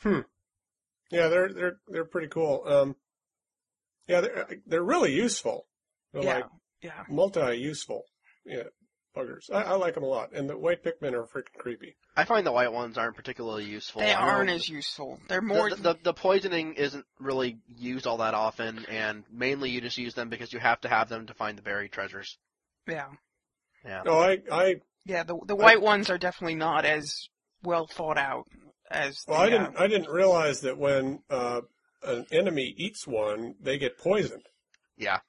[0.00, 0.20] Hmm.
[1.10, 2.62] Yeah, they're they're they're pretty cool.
[2.66, 2.96] Um,
[4.06, 5.66] yeah, they're they're really useful.
[6.12, 6.44] They're yeah, like
[6.82, 7.02] yeah.
[7.08, 8.04] multi-useful.
[8.44, 8.64] Yeah,
[9.16, 9.50] buggers.
[9.52, 11.96] I, I like them a lot, and the white Pikmin are freaking creepy.
[12.16, 14.02] I find the white ones aren't particularly useful.
[14.02, 15.18] They I aren't as useful.
[15.28, 15.70] They're more.
[15.70, 20.14] the, the the poisoning isn't really used all that often, and mainly you just use
[20.14, 22.38] them because you have to have them to find the buried treasures.
[22.86, 23.08] yeah.
[23.84, 24.02] Yeah.
[24.04, 27.28] No, I I Yeah, the the white ones are definitely not as
[27.62, 28.46] well thought out
[28.90, 31.60] as the, well, I uh, didn't I didn't realize that when uh,
[32.02, 34.42] an enemy eats one, they get poisoned.
[34.96, 35.20] Yeah.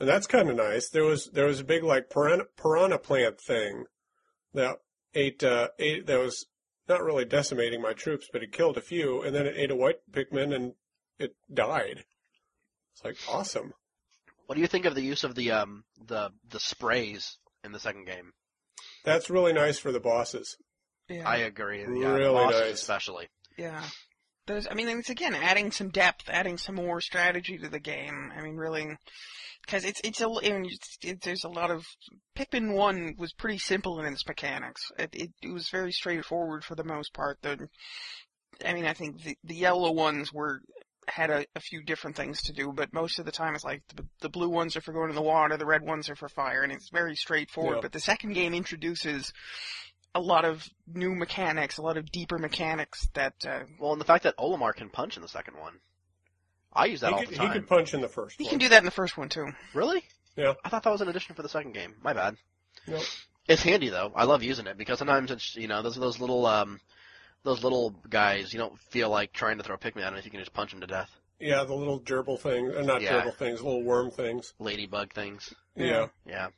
[0.00, 0.88] And that's kind of nice.
[0.88, 3.84] There was there was a big like piranha, piranha plant thing
[4.52, 4.78] that
[5.14, 6.46] ate uh, ate that was
[6.88, 9.76] not really decimating my troops, but it killed a few, and then it ate a
[9.76, 10.72] white Pikmin and
[11.18, 12.04] it died.
[12.92, 13.72] It's like awesome.
[14.46, 17.80] What do you think of the use of the um the the sprays in the
[17.80, 18.32] second game?
[19.04, 20.56] That's really nice for the bosses.
[21.08, 21.80] yeah, I agree.
[21.82, 22.72] Yeah, Really bosses nice.
[22.82, 23.28] especially.
[23.56, 23.82] yeah.
[24.46, 28.30] There's, I mean, it's again adding some depth, adding some more strategy to the game.
[28.36, 28.94] I mean, really,
[29.66, 31.84] because it's it's a I mean, it's, it, there's a lot of
[32.36, 34.82] Pikmin One was pretty simple in its mechanics.
[34.98, 37.38] It, it it was very straightforward for the most part.
[37.42, 37.68] The,
[38.64, 40.60] I mean, I think the the yellow ones were
[41.08, 43.82] had a, a few different things to do, but most of the time it's like
[43.94, 46.28] the, the blue ones are for going in the water, the red ones are for
[46.28, 47.76] fire, and it's very straightforward.
[47.76, 47.82] Yeah.
[47.82, 49.32] But the second game introduces
[50.14, 54.06] a lot of new mechanics, a lot of deeper mechanics that uh, Well, and the
[54.06, 55.74] fact that Olimar can punch in the second one,
[56.74, 57.52] I use that He all could, the he time.
[57.52, 58.50] could punch in the first you one.
[58.50, 59.48] can do that in the first one too.
[59.74, 60.02] Really?
[60.36, 60.54] Yeah.
[60.64, 61.94] I thought that was an addition for the second game.
[62.02, 62.36] My bad.
[62.86, 63.02] Nope.
[63.46, 64.12] It's handy though.
[64.16, 66.80] I love using it because sometimes it's you know those those little um
[67.44, 70.24] those little guys you don't feel like trying to throw a Pikmin at them if
[70.24, 71.10] you can just punch them to death.
[71.38, 73.20] Yeah, the little gerbil things, uh, not Yeah.
[73.22, 74.54] gerbil things, little worm things.
[74.58, 75.52] Ladybug things.
[75.76, 76.06] Yeah.
[76.26, 76.48] Yeah.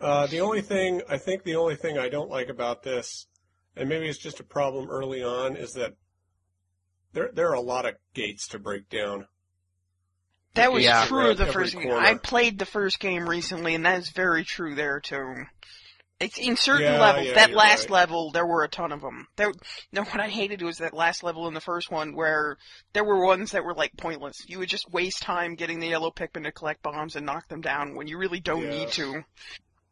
[0.00, 3.26] Uh, the only thing, I think the only thing I don't like about this,
[3.74, 5.94] and maybe it's just a problem early on, is that
[7.12, 9.26] there there are a lot of gates to break down.
[10.54, 11.06] That was Yeah.
[11.06, 11.92] true of the Every first game.
[11.92, 15.46] I played the first game recently, and that is very true there too.
[16.20, 17.26] It's in certain Yeah, levels.
[17.26, 17.90] yeah, that last right.
[17.90, 19.26] level, there were a ton of them.
[19.34, 19.50] There,
[19.90, 22.58] no, what I hated was that last level in the first one where
[22.92, 24.36] there were ones that were like pointless.
[24.46, 27.60] You would just waste time getting the yellow Pikmin to collect bombs and knock them
[27.60, 28.70] down when you really don't Yeah.
[28.70, 29.24] need to.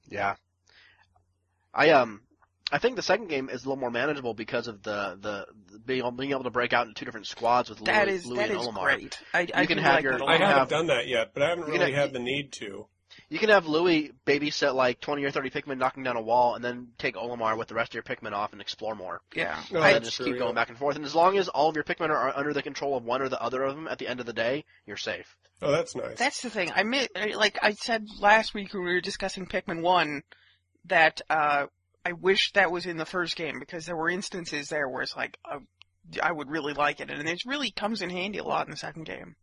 [0.08, 0.36] Yeah.
[1.74, 2.22] I um
[2.72, 5.78] I think the second game is a little more manageable because of the the, the
[5.80, 8.26] being, able- being able to break out into two different squads with That Louis, is
[8.26, 8.82] Louis that and is Olimar.
[8.84, 9.18] great.
[9.34, 10.48] I, I You can have like your- that a I you lot.
[10.48, 12.86] haven't have- done that yet, but I haven't really have- had the need to.
[13.28, 16.64] You can have Louis babysit like 20 or 30 Pikmin knocking down a wall, and
[16.64, 19.20] then take Olimar with the rest of your Pikmin off and explore more.
[19.34, 19.60] Yeah.
[19.70, 20.38] No, and then that's just true, keep yeah.
[20.40, 20.94] going back and forth.
[20.96, 23.28] And as long as all of your Pikmin are under the control of one or
[23.28, 25.36] the other of them at the end of the day, you're safe.
[25.60, 26.18] Oh, that's nice.
[26.18, 26.70] That's the thing.
[26.74, 30.22] I mi- like I said last week when we were discussing Pikmin 1
[30.86, 31.66] that uh
[32.04, 35.16] I wish that was in the first game because there were instances there where it's
[35.16, 35.58] like uh,
[36.22, 38.76] I would really like it and it really comes in handy a lot in the
[38.76, 39.36] second game.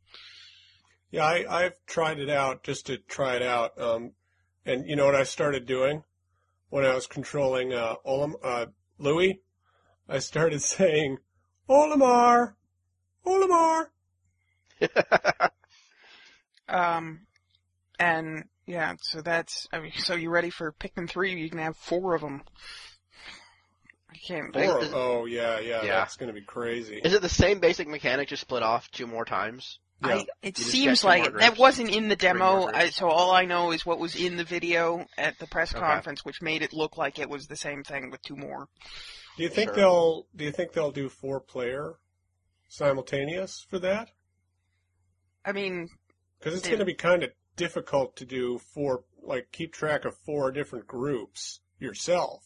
[1.11, 3.79] Yeah, I, I've tried it out just to try it out.
[3.79, 4.11] Um,
[4.65, 6.03] and you know what I started doing
[6.69, 8.65] when I was controlling uh, Olim, uh,
[8.97, 9.41] Louis?
[10.09, 11.17] I started saying,
[11.69, 12.53] Olimar,
[13.25, 13.87] Olimar.
[16.69, 17.21] Um
[17.99, 21.33] and yeah, so that's I mean so you're ready for Pikmin 3?
[21.41, 22.43] You can have four of them.
[24.09, 24.73] I can't Thanks.
[24.73, 25.99] Or- Is- oh yeah, yeah, Yeah.
[25.99, 27.01] that's going to be crazy.
[27.03, 29.79] Is it the same basic mechanic, just split off two more times?
[30.03, 30.09] Yeah.
[30.17, 31.33] I, it just seems like it.
[31.39, 34.43] that wasn't in the demo, I, so all I know is what was in the
[34.43, 35.83] video at the press Okay.
[35.83, 38.67] conference, which made it look like it was the same thing with two more.
[39.37, 39.75] Do you think Sure.
[39.75, 40.27] they'll?
[40.35, 41.95] Do you think they'll do four player
[42.67, 44.09] simultaneous for that?
[45.43, 45.89] I mean,
[46.39, 50.15] Because it's going to be kind of difficult to do four, like keep track of
[50.25, 52.43] four different groups yourself.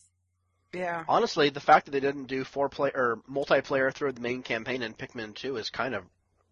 [0.74, 4.42] yeah, Honestly, the fact that they didn't do four play or multiplayer through the main
[4.42, 6.04] campaign in Pikmin 2 is kind of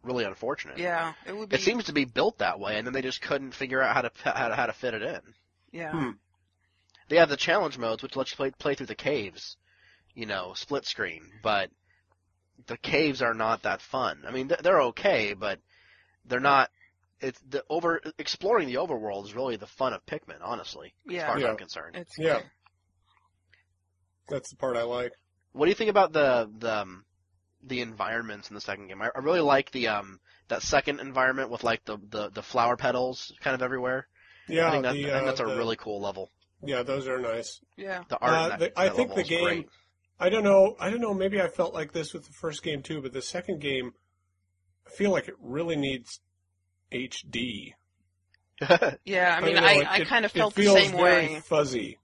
[0.03, 0.77] really unfortunate.
[0.77, 1.55] yeah, it would be.
[1.55, 4.01] It seems to be built that way, and then they just couldn't figure out how
[4.03, 5.21] to how to, how to fit it in.
[5.71, 6.11] yeah, Hmm.
[7.09, 9.57] They have the challenge modes, which lets you play play through the caves,
[10.13, 11.23] you know, split screen.
[11.41, 11.71] But
[12.67, 14.23] the caves are not that fun.
[14.27, 15.59] I mean, they're okay, but
[16.25, 16.69] they're not.
[17.21, 21.27] It's the over exploring the overworld is really the fun of Pikmin, honestly, as yeah.
[21.27, 21.49] far as Yeah.
[21.49, 21.95] I'm concerned.
[21.95, 22.41] It's Yeah.
[24.29, 25.11] That's the part I like.
[25.53, 27.05] What do you think about the the um,
[27.63, 29.01] the environments in the second game?
[29.01, 32.77] I, I really like the um that second environment with like the the, the flower
[32.77, 34.07] petals kind of everywhere.
[34.47, 36.31] Yeah, I think, that, the, I think uh, that's a the- really cool level.
[36.63, 37.59] yeah, those are nice.
[37.77, 38.03] yeah.
[38.09, 38.33] The art.
[38.33, 39.69] Uh, that, the- I think level the game- great.
[40.21, 40.75] I don't know.
[40.79, 41.13] I don't know.
[41.13, 43.93] Maybe I felt like this with the first game too, but the second game,
[44.85, 46.19] I feel like it really needs
[46.93, 47.73] HD.
[49.05, 50.77] Yeah, I mean, don't know, I, it- I it- kind of felt it the feels
[50.79, 51.01] same very
[51.35, 51.41] way.
[51.45, 51.97] Fuzzy.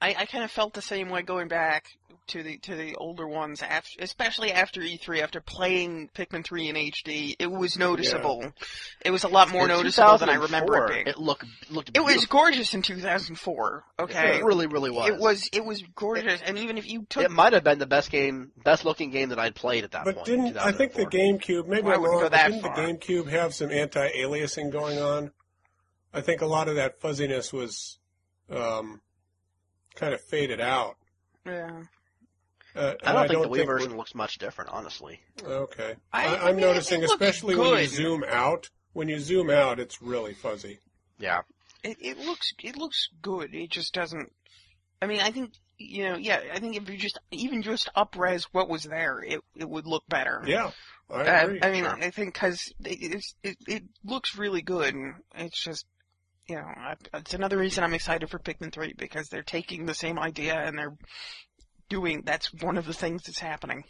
[0.00, 1.86] I, I kind of felt the same way going back
[2.28, 6.76] to the to the older ones, after, especially after E3, after playing Pikmin 3 in
[6.76, 7.34] HD.
[7.38, 8.52] It was noticeable.
[9.04, 11.06] It was a lot more In noticeable than I remember it being.
[11.08, 11.90] It looked looked.
[11.96, 13.84] It was gorgeous in 2004.
[14.00, 15.08] Okay, It really, really was.
[15.08, 17.86] It was it was gorgeous, and even if you took It might have been the
[17.86, 20.26] best game, best looking game that I'd played at that But point.
[20.26, 21.66] didn't I think the GameCube?
[21.66, 22.20] Maybe Well, I I'm wrong.
[22.22, 22.76] go but didn't far.
[22.76, 25.32] the GameCube have some anti-aliasing going on?
[26.14, 27.98] I think a lot of that fuzziness was
[28.50, 29.00] um,
[29.94, 30.96] kind of faded out.
[31.46, 31.82] yeah.
[32.74, 35.20] Uh, I and don't think the Wii we're- version looks much different, honestly.
[35.42, 35.94] Okay.
[36.12, 38.70] I- I, I I'm mean, noticing, it looks especially when you zoom out.
[38.94, 40.80] When you zoom out, it's really fuzzy.
[41.18, 41.40] Yeah.
[41.82, 43.54] It it looks it looks good.
[43.54, 44.30] It just doesn't.
[45.00, 46.16] I mean, I think you know.
[46.16, 49.86] Yeah, I think if you just even just upres what was there, it it would
[49.86, 50.42] look better.
[50.46, 50.70] Yeah,
[51.10, 51.60] I Uh, agree.
[51.62, 51.96] I mean, sure.
[52.04, 54.94] I think because it, it's- it it looks really good.
[54.94, 55.86] and It's just
[56.48, 59.94] you know, I, it's another reason I'm excited for Pikmin 3 because they're taking the
[59.94, 60.96] same idea and they're
[61.92, 62.22] doing.
[62.24, 63.84] That's one of the things that's happening.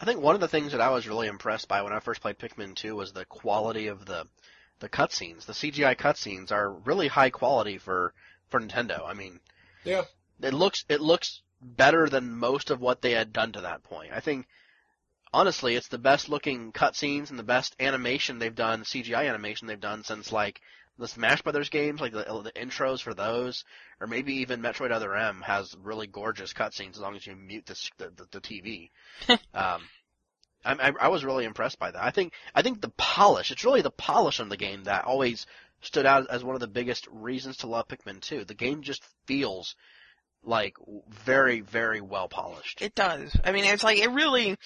[0.00, 2.20] I think one of the things that I was really impressed by when I first
[2.20, 4.26] played Pikmin 2 was the quality of the
[4.80, 5.46] the cutscenes.
[5.46, 8.12] The CGI cutscenes are really high quality for
[8.48, 9.06] for Nintendo.
[9.06, 9.38] I mean,
[9.84, 10.02] Yeah.
[10.42, 14.12] it looks it looks better than most of what they had done to that point.
[14.12, 14.48] I think
[15.32, 19.78] honestly, it's the best looking cutscenes and the best animation they've done, CGI animation they've
[19.78, 20.60] done since like
[20.98, 23.64] the Smash Brothers games, like the, the intros for those,
[24.00, 27.66] or maybe even Metroid Other M has really gorgeous cutscenes as long as you mute
[27.66, 28.90] the the, the, TV.
[29.54, 29.82] um,
[30.64, 32.02] I, I, I was really impressed by that.
[32.02, 35.46] I think I think the polish, it's really the polish on the game that always
[35.80, 38.44] stood out as one of the biggest reasons to love Pikmin 2.
[38.44, 39.74] The game just feels
[40.44, 40.76] like
[41.08, 42.82] very very well polished.
[42.82, 43.36] It does.
[43.44, 44.56] I mean, it's like it really.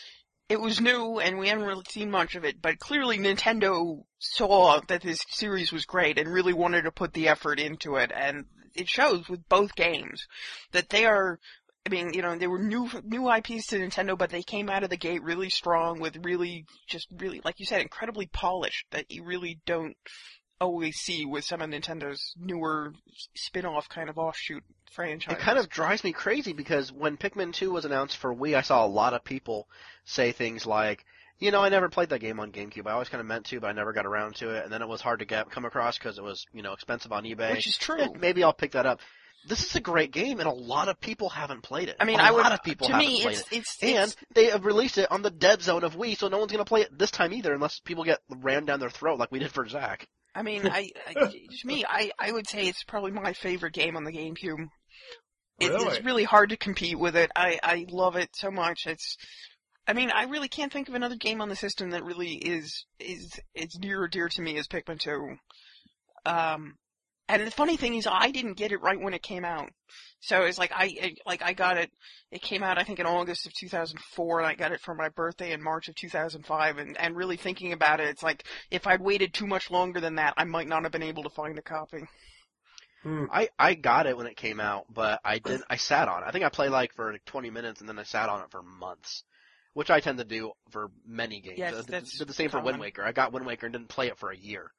[0.48, 4.80] It was new, and we haven't really seen much of it, but clearly Nintendo saw
[4.86, 8.44] that this series was great and really wanted to put the effort into it, and
[8.74, 10.26] it shows with both games
[10.70, 11.40] that they are.
[11.84, 14.84] I mean, you know, they were new new IPs to Nintendo, but they came out
[14.84, 18.86] of the gate really strong with really, just really, like you said, incredibly polished.
[18.92, 19.96] That you really don't.
[20.60, 22.92] Always see with some of Nintendo's newer
[23.34, 25.38] spin-off kind of offshoot franchises.
[25.38, 28.62] It kind of drives me crazy because when Pikmin 2 was announced for Wii, I
[28.62, 29.68] saw a lot of people
[30.04, 31.04] say things like,
[31.38, 32.86] you know, I never played that game on GameCube.
[32.86, 34.64] I always kind of meant to, but I never got around to it.
[34.64, 37.12] And then it was hard to get come across because it was, you know, expensive
[37.12, 37.52] on eBay.
[37.52, 38.00] which is true.
[38.00, 39.00] Eh, maybe I'll pick that up.
[39.46, 41.96] This is a great game, and a lot of people haven't played it.
[42.00, 42.42] I mean, a I would.
[42.42, 43.56] lot of people to haven't me, played it's, it.
[43.58, 46.38] it's And it's they have released it on the dead zone of Wii, so no
[46.38, 49.18] one's going to play it this time either, unless people get rammed down their throat
[49.20, 50.08] like we did for Zach.
[50.36, 53.96] I mean, I, I to me, I, I would say it's probably my favorite game
[53.96, 54.68] on the GameCube.
[55.58, 55.86] It, Really?
[55.86, 57.30] It's really hard to compete with it.
[57.34, 58.86] I, I love it so much.
[58.86, 59.16] It's,
[59.88, 62.84] I mean, I really can't think of another game on the system that really is
[63.00, 65.36] is is near or dear to me as Pikmin 2.
[66.26, 66.74] Um,
[67.28, 69.70] and the funny thing is, I didn't get it right when it came out.
[70.20, 71.90] So it's like I I- like I got it.
[72.30, 75.08] It came out I think in August of 2004, and I got it for my
[75.10, 76.78] birthday in March of 2005.
[76.78, 80.16] And and really thinking about it, it's like if I'd waited too much longer than
[80.16, 82.04] that, I might not have been able to find a copy.
[83.02, 83.26] Hmm.
[83.30, 85.64] I I got it when it came out, but I didn't.
[85.70, 86.26] I sat on it.
[86.26, 88.50] I think I played like for like 20 minutes, and then I sat on it
[88.50, 89.22] for months,
[89.74, 91.58] which I tend to do for many games.
[91.58, 92.80] Yes, I did- did the same for Wind.
[92.80, 93.04] Waker.
[93.04, 94.72] I got Wind Waker and didn't play it for a year.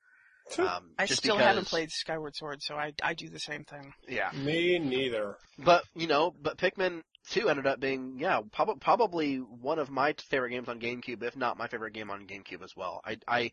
[0.60, 3.64] Um, I just still because, haven't played Skyward Sword, so I I do the same
[3.66, 3.94] thing.
[4.08, 5.38] Yeah, Me neither.
[5.60, 10.14] but you know, but Pikmin 2 ended up being yeah prob- probably one of my
[10.30, 13.02] favorite games on GameCube, if not my favorite game on GameCube as well.
[13.06, 13.52] I I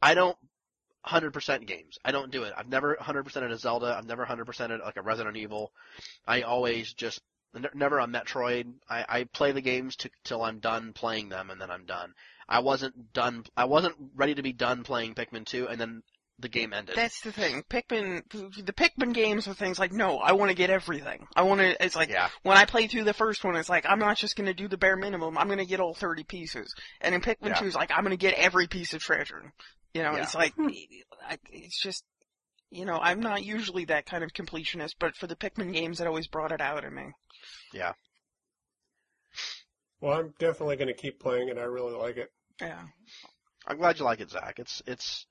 [0.00, 0.36] I don't
[1.06, 1.98] 100% games.
[2.04, 2.52] I don't do it.
[2.56, 3.94] I've never 100% a Zelda.
[3.96, 5.72] I've never 100% like a Resident Evil.
[6.26, 7.20] I always just
[7.54, 8.72] n- never on Metroid.
[8.88, 12.12] I, I play the games to, till I'm done playing them, and then I'm done.
[12.48, 13.44] I wasn't done.
[13.56, 16.02] I wasn't ready to be done playing Pikmin 2, and then
[16.40, 16.96] the game ended.
[16.96, 17.62] That's the thing.
[17.70, 18.22] Pikmin,
[18.64, 21.26] the Pikmin games are things like, no, I want to get everything.
[21.36, 21.84] I want to.
[21.84, 24.36] It's like yeah, when I played through the first one, it's like I'm not just
[24.36, 25.36] going to do the bare minimum.
[25.38, 26.74] I'm going to get all 30 pieces.
[27.00, 27.54] And in Pikmin Yeah.
[27.60, 29.52] 2, it's like I'm going to get every piece of treasure.
[29.94, 30.22] You know, Yeah.
[30.22, 30.54] it's like
[31.50, 32.04] it's just.
[32.72, 36.06] You know, I'm not usually that kind of completionist, but for the Pikmin games, it
[36.06, 37.06] always brought it out in me.
[37.74, 37.94] Yeah.
[40.00, 41.58] Well, I'm definitely going to keep playing it.
[41.58, 42.30] I really like it.
[42.60, 42.80] Yeah.
[43.66, 44.58] I'm glad you like it, Zach.
[44.58, 45.26] It's it's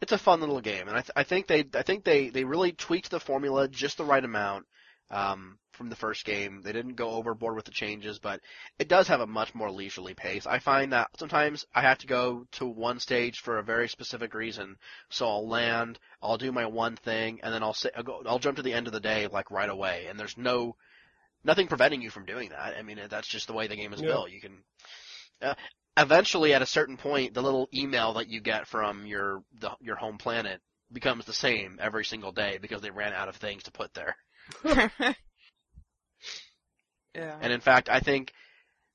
[0.00, 2.44] it's a fun little game, and I, th- I think they I think they they
[2.44, 4.66] really tweaked the formula just the right amount
[5.10, 6.62] um, from the first game.
[6.62, 8.40] They didn't go overboard with the changes, but
[8.78, 10.46] it does have a much more leisurely pace.
[10.46, 14.34] I find that sometimes I have to go to one stage for a very specific
[14.34, 14.76] reason.
[15.10, 18.38] So I'll land, I'll do my one thing, and then I'll sit, I'll, go, I'll
[18.38, 20.06] jump to the end of the day like right away.
[20.08, 20.76] And there's no
[21.44, 22.76] nothing preventing you from doing that.
[22.78, 24.08] I mean, that's just the way the game is Yeah.
[24.08, 24.30] built.
[24.30, 24.58] You can.
[25.42, 25.54] Uh,
[26.00, 29.96] eventually, at a certain point, the little email that you get from your the, your
[29.96, 30.60] home planet
[30.92, 34.16] becomes the same every single day because they ran out of things to put there.
[37.14, 37.38] yeah.
[37.40, 38.32] And in fact, I think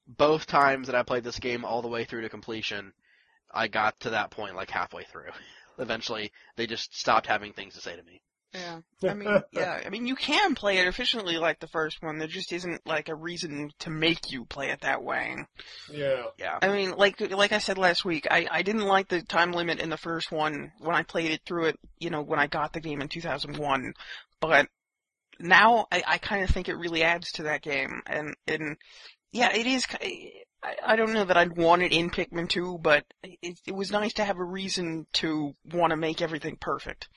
[0.07, 2.93] both times that I played this game all the way through to completion,
[3.53, 5.31] I got to that point like halfway through.
[5.77, 8.21] Eventually, they just stopped having things to say to me.
[8.55, 9.09] Yeah.
[9.09, 9.81] I mean, yeah.
[9.85, 12.17] I mean, you can play it efficiently like the first one.
[12.17, 15.35] There just isn't like a reason to make you play it that way.
[15.91, 16.23] Yeah.
[16.37, 16.59] Yeah.
[16.61, 19.79] I mean, like like I said last week, I I didn't like the time limit
[19.79, 21.79] in the first one when I played it through it.
[21.99, 23.93] You know, when I got the game in 2001,
[24.39, 24.67] but
[25.39, 28.01] now I I kind of think it really adds to that game.
[28.05, 28.77] And and
[29.31, 29.85] yeah, it is.
[29.85, 33.75] ki- I, I don't know that I'd want it in Pikmin 2, but it, it
[33.75, 37.07] was nice to have a reason to want to make everything perfect.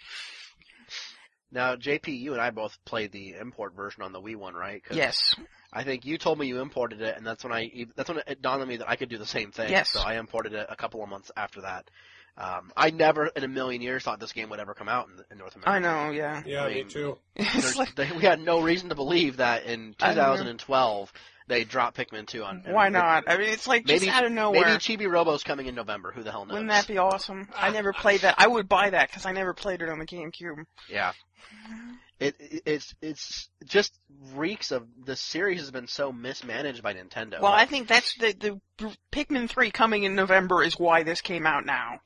[1.50, 4.84] Now, JP, you and I both played the import version on the Wii one, right?
[4.84, 5.34] 'Cause Yes.
[5.72, 8.42] I think you told me you imported it, and that's when I that's when it
[8.42, 9.70] dawned on me that I could do the same thing.
[9.70, 9.90] Yes.
[9.90, 11.90] So I imported it a couple of months after that.
[12.36, 15.24] Um, I never in a million years thought this game would ever come out in,
[15.32, 15.70] in North America.
[15.70, 16.42] I know, yeah.
[16.46, 17.18] Yeah, I me too.
[17.76, 20.36] Like, they, we had no reason to believe that in I don't know.
[20.36, 21.12] 2012
[21.48, 22.62] they dropped Pikmin 2 on.
[22.66, 23.24] and why it- not?
[23.26, 24.60] I mean, it's like just out of nowhere.
[24.66, 26.12] Maybe Chibi Robo's coming in November.
[26.12, 26.52] Who the hell knows?
[26.52, 27.48] Wouldn't that be awesome?
[27.56, 28.34] I never played that.
[28.38, 30.64] I would buy that because I never played it on the GameCube.
[30.90, 31.12] Yeah.
[32.20, 33.96] It, it it's it's just
[34.34, 37.40] reeks of the series has been so mismanaged by Nintendo.
[37.40, 41.46] Well, I think that's the the Pikmin 3 coming in November is why this came
[41.46, 42.00] out now.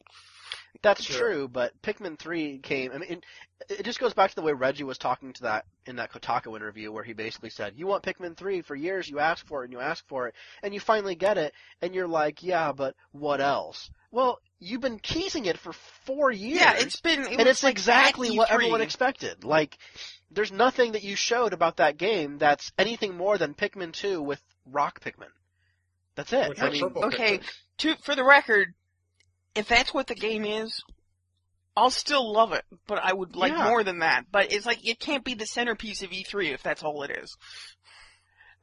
[0.83, 1.18] That's Sure.
[1.18, 2.93] true, but Pikmin 3 came.
[2.93, 3.24] I mean, it,
[3.70, 6.55] it just goes back to the way Reggie was talking to that in that Kotaku
[6.57, 9.09] interview, where he basically said, "You want Pikmin 3 for years.
[9.09, 11.95] You ask for it and you ask for it, and you finally get it, and
[11.95, 13.91] you're like, yeah, but what else?
[14.13, 15.73] Well, you've been teasing it for
[16.05, 16.61] four years.
[16.61, 17.23] Yeah, it's been.
[17.23, 19.43] It and it's like exactly what everyone expected.
[19.43, 19.77] Like,
[20.31, 24.41] there's nothing that you showed about that game that's anything more than Pikmin 2 with
[24.67, 25.31] Rock Pikmin.
[26.15, 26.63] That's it.
[26.63, 27.41] I mean, okay.
[27.79, 28.75] To for the record,
[29.55, 30.83] if that's what the game is,
[31.75, 33.65] I'll still love it, but I would like Yeah.
[33.71, 34.27] more than that.
[34.31, 37.35] But it's like it can't be the centerpiece of E3 if that's all it is.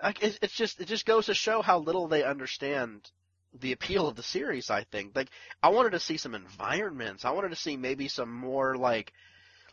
[0.01, 3.09] like, it's, it's just it just goes to show how little they understand
[3.53, 4.69] the appeal of the series.
[4.69, 5.29] I think like
[5.61, 7.25] I wanted to see some environments.
[7.25, 9.13] I wanted to see maybe some more like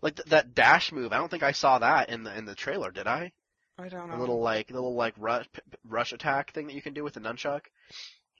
[0.02, 1.12] like th- that dash move.
[1.12, 2.90] I don't think I saw that in the in the trailer.
[2.90, 3.32] Did I?
[3.78, 4.16] I don't know.
[4.16, 5.46] A little like little like rush
[5.86, 7.62] rush attack thing that you can do with the nunchuck.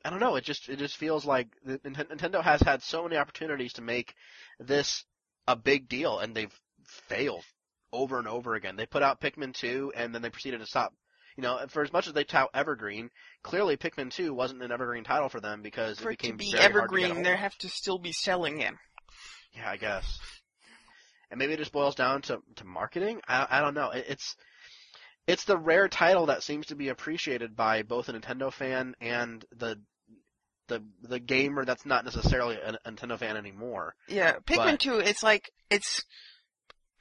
[0.05, 0.37] I don't know.
[0.37, 4.15] It just it just feels like the, Nintendo has had so many opportunities to make
[4.59, 5.05] this
[5.47, 7.45] a big deal, and they've failed
[7.93, 8.77] over and over again.
[8.77, 10.95] They put out Pikmin 2, and then they proceeded to stop.
[11.37, 13.11] You know, for as much as they tout Evergreen,
[13.43, 16.37] clearly Pikmin 2 wasn't an Evergreen title for them because For it it to became
[16.39, 18.73] be very hard to a evergreen, they have to still be selling it.
[19.55, 20.19] Yeah, I guess.
[21.31, 23.21] And maybe it just boils down to, to marketing.
[23.29, 23.91] I, I don't know.
[23.91, 24.37] It, it's
[25.27, 29.45] it's the rare title that seems to be appreciated by both a Nintendo fan and
[29.57, 29.81] the
[30.69, 33.95] the the gamer that's not necessarily a, a Nintendo fan anymore.
[34.09, 36.05] Yeah, Pikmin But- 2, it's like, it's,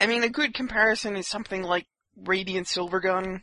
[0.01, 3.41] I mean, a good comparison is something like Radiant Silvergun,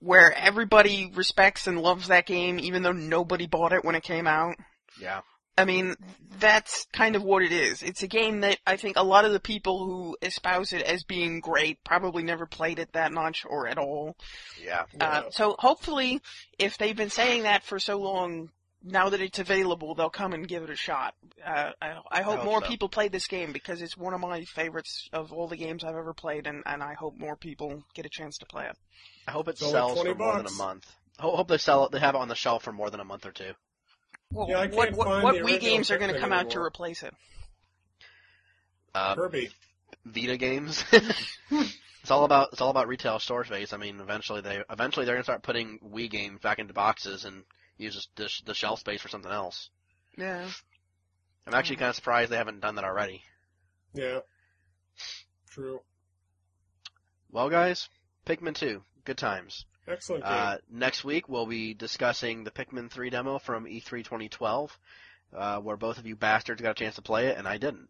[0.00, 4.26] where everybody respects and loves that game even though nobody bought it when it came
[4.26, 4.56] out.
[5.00, 5.20] Yeah.
[5.58, 5.94] I mean,
[6.38, 7.82] that's kind of what it is.
[7.82, 11.02] It's a game that I think a lot of the people who espouse it as
[11.04, 14.16] being great probably never played it that much or at all.
[14.62, 14.84] Yeah.
[15.00, 16.20] Uh, so hopefully,
[16.58, 18.50] if they've been saying that for so long,
[18.86, 21.14] now that it's available, they'll come and give it a shot.
[21.44, 22.68] Uh, I, I hope hope more so.
[22.68, 25.96] people play this game because it's one of my favorites of all the games I've
[25.96, 28.76] ever played, and, and I hope more people get a chance to play it.
[29.26, 30.86] I hope it It's sells 20 for more than a month.
[31.18, 31.92] I hope they sell it.
[31.92, 33.52] They have it on the shelf for more than a month or two.
[34.32, 36.32] Well, Yeah, I what can't what, find what Wii games are going to Pikmin come
[36.32, 37.14] out to replace it?
[38.94, 39.50] Uh, Kirby.
[40.04, 40.84] Vita games.
[40.92, 43.72] it's all about it's all about retail store space.
[43.72, 47.42] I mean, eventually they eventually they're gonna start putting Wii games back into boxes and
[47.78, 49.70] use the, the shelf space for something else.
[50.16, 50.46] Yeah.
[51.46, 53.22] I'm actually kind of surprised they haven't done that already.
[53.94, 54.20] Yeah.
[55.50, 55.80] True.
[57.30, 57.88] Well, guys,
[58.26, 59.64] Pikmin 2, good times.
[59.88, 60.32] Excellent game.
[60.32, 64.78] Uh, next week we'll be discussing the Pikmin 3 demo from E E3 2012,
[65.36, 67.88] uh, where both of you bastards got a chance to play it and I didn't.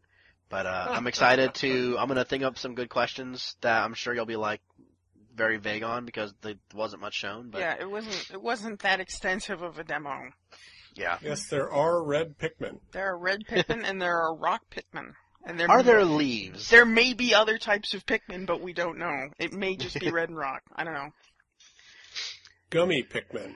[0.48, 1.96] But uh, I'm excited to.
[1.98, 4.60] I'm gonna think up some good questions that I'm sure you'll be like
[5.36, 7.50] very vague on because there wasn't much shown.
[7.50, 10.30] But Yeah, it wasn't it wasn't that extensive of a demo.
[10.94, 11.18] yeah.
[11.22, 12.80] yes, there are red Pikmin.
[12.92, 15.12] There are red Pikmin and there are rock Pikmin.
[15.44, 16.70] And there Are there leaves?
[16.70, 19.28] There may be other types of Pikmin, but we don't know.
[19.38, 20.62] It may just be red and rock.
[20.74, 21.10] I don't know.
[22.70, 23.54] Gummy Pikmin.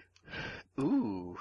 [0.79, 1.37] Ooh,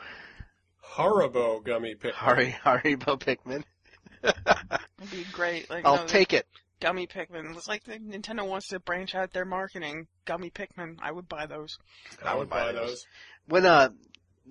[0.96, 2.14] Haribo Gummy Pikmin.
[2.14, 3.64] Hari Haribo Pikmin.
[4.24, 5.70] It'd be great.
[5.70, 6.48] Like, I'll no, take it.
[6.80, 7.56] Gummy Pikmin.
[7.56, 10.08] It's like the Nintendo wants to branch out their marketing.
[10.26, 10.98] Gummy Pikmin.
[11.02, 11.78] I would buy those.
[12.24, 13.06] I would buy those.
[13.48, 13.90] When uh,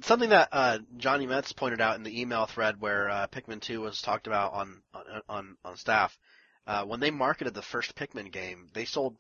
[0.03, 3.81] something that uh Johnny Metts pointed out in the email thread where uh, Pikmin 2
[3.81, 6.17] was talked about on on on, on staff,
[6.67, 9.17] uh, when they marketed the first Pikmin game, they sold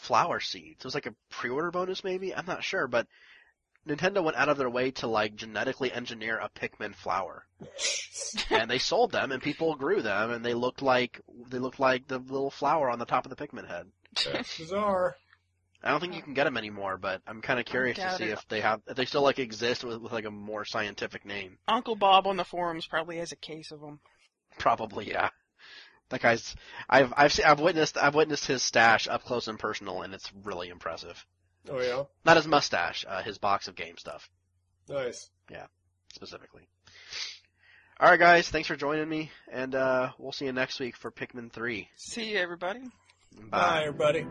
[0.00, 0.80] flower seeds.
[0.80, 2.34] It was like a pre-order bonus, maybe.
[2.34, 3.06] I'm not sure, but
[3.86, 7.46] Nintendo went out of their way to like genetically engineer a Pikmin flower,
[8.50, 12.06] and they sold them, and people grew them, and they looked like they looked like
[12.06, 13.86] the little flower on the top of the Pikmin head.
[14.32, 15.16] That's bizarre.
[15.82, 18.24] I don't think you can get them anymore, but I'm kind of curious to see
[18.24, 18.32] it.
[18.32, 21.56] if they have if they still like exist with, with like a more scientific name.
[21.66, 24.00] Uncle Bob on the forums probably has a case of them.
[24.58, 25.30] Probably, yeah.
[26.10, 26.54] That guy's
[26.88, 30.30] I've I've seen, I've witnessed I've witnessed his stash up close and personal, and it's
[30.44, 31.24] really impressive.
[31.70, 34.28] Oh yeah, Not his mustache, uh, his box of game stuff
[34.90, 35.30] nice.
[35.50, 35.66] Yeah,
[36.12, 36.68] specifically.
[37.98, 41.10] All right, guys, thanks for joining me, and uh, we'll see you next week for
[41.10, 41.88] Pikmin three.
[41.96, 42.80] See you, everybody.
[43.50, 44.26] Bye, everybody.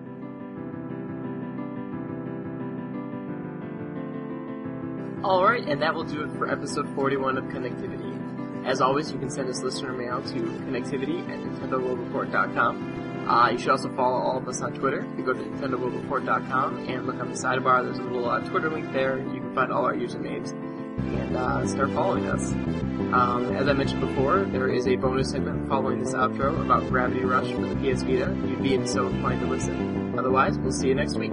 [5.23, 8.65] Alright, and that will do it for episode 41 of Connectivity.
[8.65, 13.09] As always, you can send us listener mail to connectivity at nintendoworldreport.com.
[13.30, 15.07] Uh, you should also follow all of us on Twitter.
[15.15, 18.91] You go to nintendoworldreport.com and look on the sidebar, there's a little uh, Twitter link
[18.91, 19.19] there.
[19.19, 20.51] You can find all our usernames
[20.99, 22.51] and uh, start following us.
[23.13, 27.23] Um, as I mentioned before, there is a bonus segment following this outro about Gravity
[27.23, 28.36] Rush for the PS Vita.
[28.47, 30.17] You'd be so inclined to listen.
[30.17, 31.32] Otherwise, we'll see you next week.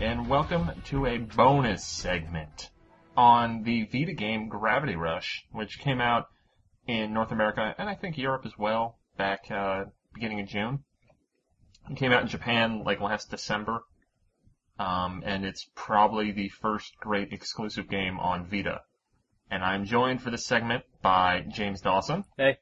[0.00, 2.70] And welcome to a bonus segment
[3.18, 6.28] on the Vita game Gravity Rush, which came out
[6.86, 9.84] in North America and I think Europe as well back uh,
[10.14, 10.84] beginning of June.
[11.90, 13.82] It came out in Japan like last December,
[14.78, 18.80] um, and it's probably the first great exclusive game on Vita.
[19.50, 22.24] And I'm joined for this segment by James Dawson.
[22.38, 22.56] Hey.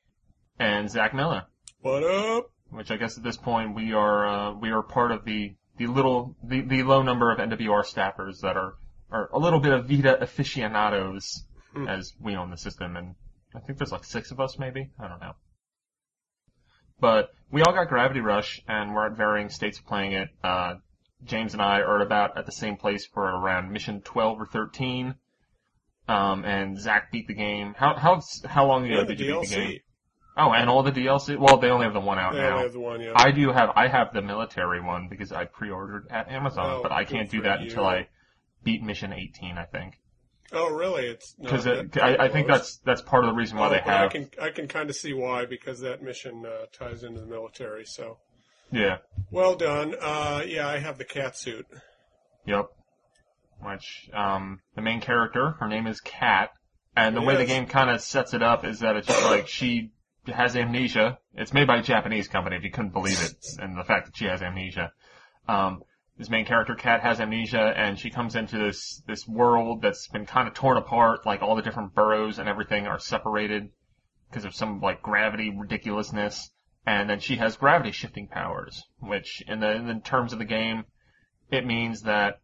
[0.59, 1.45] And Zach Miller
[1.83, 2.51] What up?
[2.71, 5.87] which I guess at this point we are uh, we are part of the the
[5.87, 8.75] little the, the low number of NWR staffers that are
[9.11, 11.87] are a little bit of Vita aficionados Hmm.
[11.87, 13.15] as we own the system and
[13.55, 15.35] I think there's like six of us maybe I don't know.
[17.01, 20.29] But we all got Gravity Rush and we're at varying states of playing it.
[20.43, 20.77] Uh,
[21.25, 25.15] James and I are about at the same place for around mission 12 or 13.
[26.09, 27.75] Um, and Zach beat the game.
[27.77, 29.79] How how how long ago the did you beat the game?
[30.41, 31.37] Oh, and all the DLC.
[31.37, 32.53] Well, they only have the one out They now.
[32.53, 33.13] only have the one, yeah.
[33.17, 36.93] I do have I have the military one because I pre-ordered at Amazon, Oh, but
[36.93, 37.69] I can't do that you.
[37.69, 38.07] until I
[38.63, 39.99] beat mission 18, I think.
[40.53, 41.07] oh, really?
[41.07, 43.81] It's Because that I, I think that's that's part of the reason why Oh, they
[43.85, 47.21] but I can I can kind of see why because that mission uh, ties into
[47.21, 47.85] the military.
[47.85, 48.19] So
[48.71, 48.99] Yeah.
[49.33, 49.97] well done.
[50.01, 51.67] Uh, yeah, I have the cat suit.
[52.47, 52.67] Yep.
[53.61, 56.51] Which um the main character, her name is Kat,
[56.97, 59.49] and the way the game kind of sets it up is that it's just like
[59.49, 59.91] she
[60.35, 61.19] has amnesia.
[61.35, 64.17] It's made by a Japanese company, if you couldn't believe it, and the fact that
[64.17, 64.93] she has amnesia.
[65.47, 65.83] Um,
[66.19, 70.27] this main character, Kat, has amnesia, and she comes into this this world that's been
[70.27, 71.25] kind of torn apart.
[71.25, 73.71] Like all the different boroughs and everything are separated
[74.29, 76.51] because of some like gravity ridiculousness.
[76.85, 80.45] And then she has gravity shifting powers, which in the in the terms of the
[80.45, 80.85] game,
[81.51, 82.41] it means that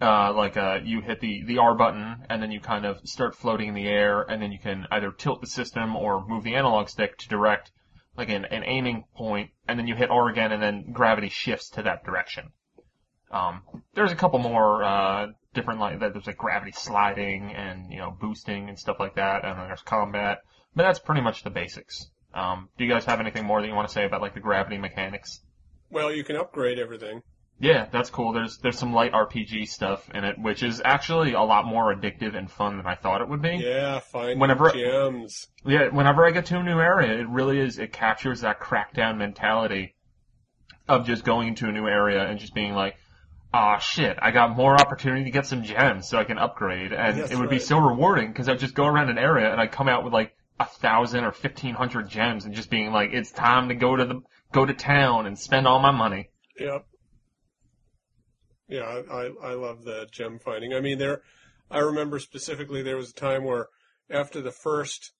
[0.00, 3.34] uh, like uh, you hit the the R button and then you kind of start
[3.34, 6.54] floating in the air, and then you can either tilt the system or move the
[6.54, 7.70] analog stick to direct
[8.16, 11.70] like an, an aiming point, and then you hit R again, and then gravity shifts
[11.70, 12.50] to that direction.
[13.30, 13.62] Um,
[13.94, 16.12] there's a couple more uh, different like that.
[16.12, 19.82] There's like gravity sliding and you know boosting and stuff like that, and then there's
[19.82, 20.38] combat.
[20.74, 22.08] But that's pretty much the basics.
[22.34, 24.40] Um, do you guys have anything more that you want to say about like the
[24.40, 25.40] gravity mechanics?
[25.90, 27.22] Well, you can upgrade everything.
[27.60, 28.32] Yeah, that's cool.
[28.32, 32.36] There's there's some light RPG stuff in it, which is actually a lot more addictive
[32.36, 33.56] and fun than I thought it would be.
[33.56, 35.48] Yeah, find Whenever- gems.
[35.64, 39.16] Yeah, whenever I get to a new area, it really is, it captures that Crackdown
[39.18, 39.96] mentality
[40.86, 42.96] of just going into a new area and just being like,
[43.52, 46.92] ah shit, I got more opportunity to get some gems so I can upgrade.
[46.92, 49.60] And That's it would be so rewarding because I'd just go around an area and
[49.60, 53.10] I'd come out with like a thousand or fifteen hundred gems and just being like,
[53.12, 54.20] it's time to go to the,
[54.52, 56.30] go to town and spend all my money.
[56.58, 56.86] Yep.
[58.68, 60.74] Yeah, I, I I love the gem finding.
[60.74, 61.22] I mean, there,
[61.70, 63.68] I remember specifically there was a time where
[64.10, 65.12] after the first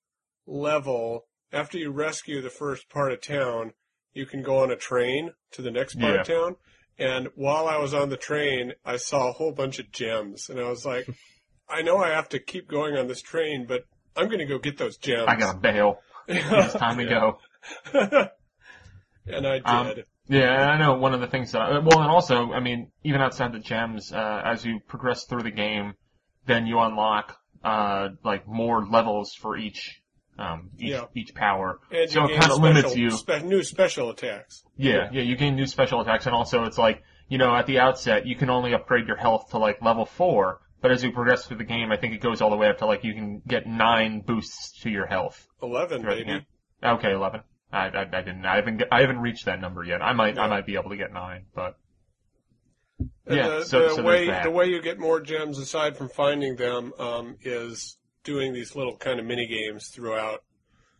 [0.46, 3.72] level, after you rescue the first part of town,
[4.12, 6.56] you can go on a train to the next part of town.
[6.98, 10.58] And while I was on the train, I saw a whole bunch of gems, and
[10.60, 11.06] I was like,
[11.68, 13.84] I know I have to keep going on this train, but
[14.16, 15.26] I'm going to go get those gems.
[15.28, 16.00] I gotta bail.
[16.28, 17.38] It's time to go.
[19.26, 20.04] and I Um, did.
[20.28, 22.90] Yeah, and I know one of the things that, I, well, and also, I mean,
[23.04, 25.94] even outside the gems, uh, as you progress through the game,
[26.46, 30.00] then you unlock, uh, like more levels for each,
[30.38, 31.04] um, each, Yeah.
[31.14, 31.80] each power.
[31.90, 33.10] and so it kind of limits you.
[33.10, 34.62] spe- new special attacks.
[34.76, 37.78] Yeah, yeah, you gain new special attacks, and also it's like, you know, at the
[37.80, 41.46] outset, you can only upgrade your health to like level four, but as you progress
[41.46, 43.42] through the game, I think it goes all the way up to like, you can
[43.46, 45.46] get nine boosts to your health.
[45.62, 46.38] Eleven, throughout the baby.
[46.38, 46.46] game.
[46.84, 47.40] Okay, eleven.
[47.72, 48.46] I, I, I didn't.
[48.46, 48.82] I haven't.
[48.90, 50.00] I haven't reached that number yet.
[50.02, 50.38] I might.
[50.38, 51.76] I might be able to get nine, but
[53.28, 56.56] Yeah, the, so- the so way the way you get more gems aside from finding
[56.56, 60.42] them um, is doing these little kind of mini games throughout.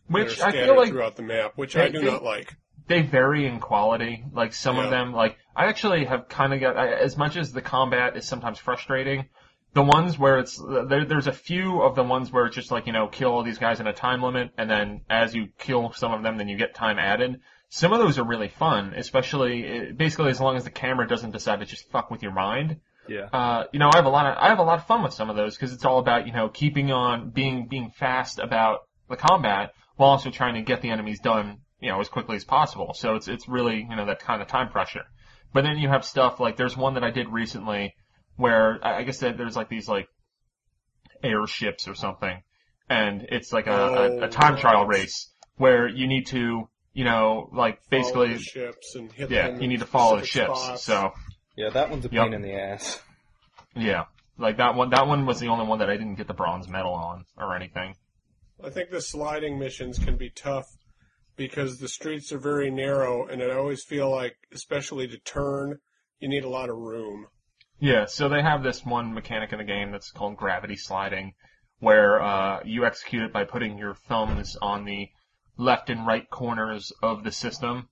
[0.07, 2.55] which I feel like throughout the map, which they- I do they- not like.
[2.87, 4.23] they vary in quality.
[4.31, 4.85] Like some Yeah.
[4.85, 8.15] of them, like I actually have kind of got I, as much as the combat
[8.15, 9.27] is sometimes frustrating.
[9.73, 12.87] The ones where it's there, there's a few of the ones where it's just like
[12.87, 15.93] you know kill all these guys in a time limit, and then as you kill
[15.93, 17.41] some of them, then you get time added.
[17.69, 21.31] Some of those are really fun, especially eh, basically as long as the camera doesn't
[21.31, 22.77] decide to just fuck with your mind.
[23.07, 23.27] Yeah.
[23.33, 25.13] uh, you know, I have a lot of I have a lot of fun with
[25.13, 28.81] some of those because it's all about you know keeping on being being fast about
[29.07, 32.43] the combat while also trying to get the enemies done you know as quickly as
[32.43, 32.93] possible.
[32.93, 35.03] So it's it's really you know that kind of time pressure.
[35.53, 37.95] But then you have stuff like there's one that I did recently
[38.39, 40.07] where I I guess that there's like these like
[41.23, 42.41] airships or something,
[42.89, 46.69] and it's like a, a, a oh, time trial Oh, race where you need to
[46.93, 50.25] you know like basically the ships and hit yeah them you need to follow the
[50.25, 50.59] ships.
[50.61, 50.83] spots.
[50.83, 51.11] So
[51.57, 52.23] Yeah, that one's a Yep.
[52.23, 53.01] pain in the ass.
[53.75, 54.05] Yeah,
[54.37, 54.89] like that one.
[54.89, 57.55] That one was the only one that I didn't get the bronze medal on or
[57.55, 57.95] anything.
[58.63, 60.65] I think the sliding missions can be tough
[61.37, 65.79] because the streets are very narrow, and I always feel like, especially to turn,
[66.19, 67.27] you need a lot of room.
[67.79, 71.33] Yeah, so they have this one mechanic in the game that's called gravity sliding,
[71.79, 75.09] where uh, you execute it by putting your thumbs on the
[75.57, 77.87] left and right corners of the system,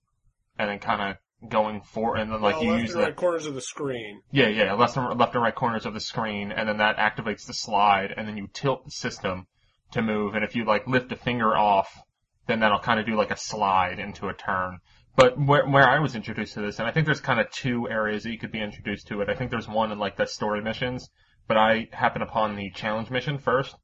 [0.58, 3.16] and then kind of going for, and then like Well, you left use the right
[3.16, 4.22] corners of the screen.
[4.32, 7.46] yeah yeah left and left and right corners of the screen, and then that activates
[7.46, 9.46] the slide, and then you tilt the system
[9.92, 12.02] to move, and if you like lift a finger off,
[12.46, 14.80] then that'll kind of do like a slide into a turn.
[15.18, 17.88] But where, where I was introduced to this, and I think there's kind of two
[17.90, 19.28] areas that you could be introduced to it.
[19.28, 21.10] I think there's one in like the story missions,
[21.48, 23.74] but I happen upon the challenge mission first,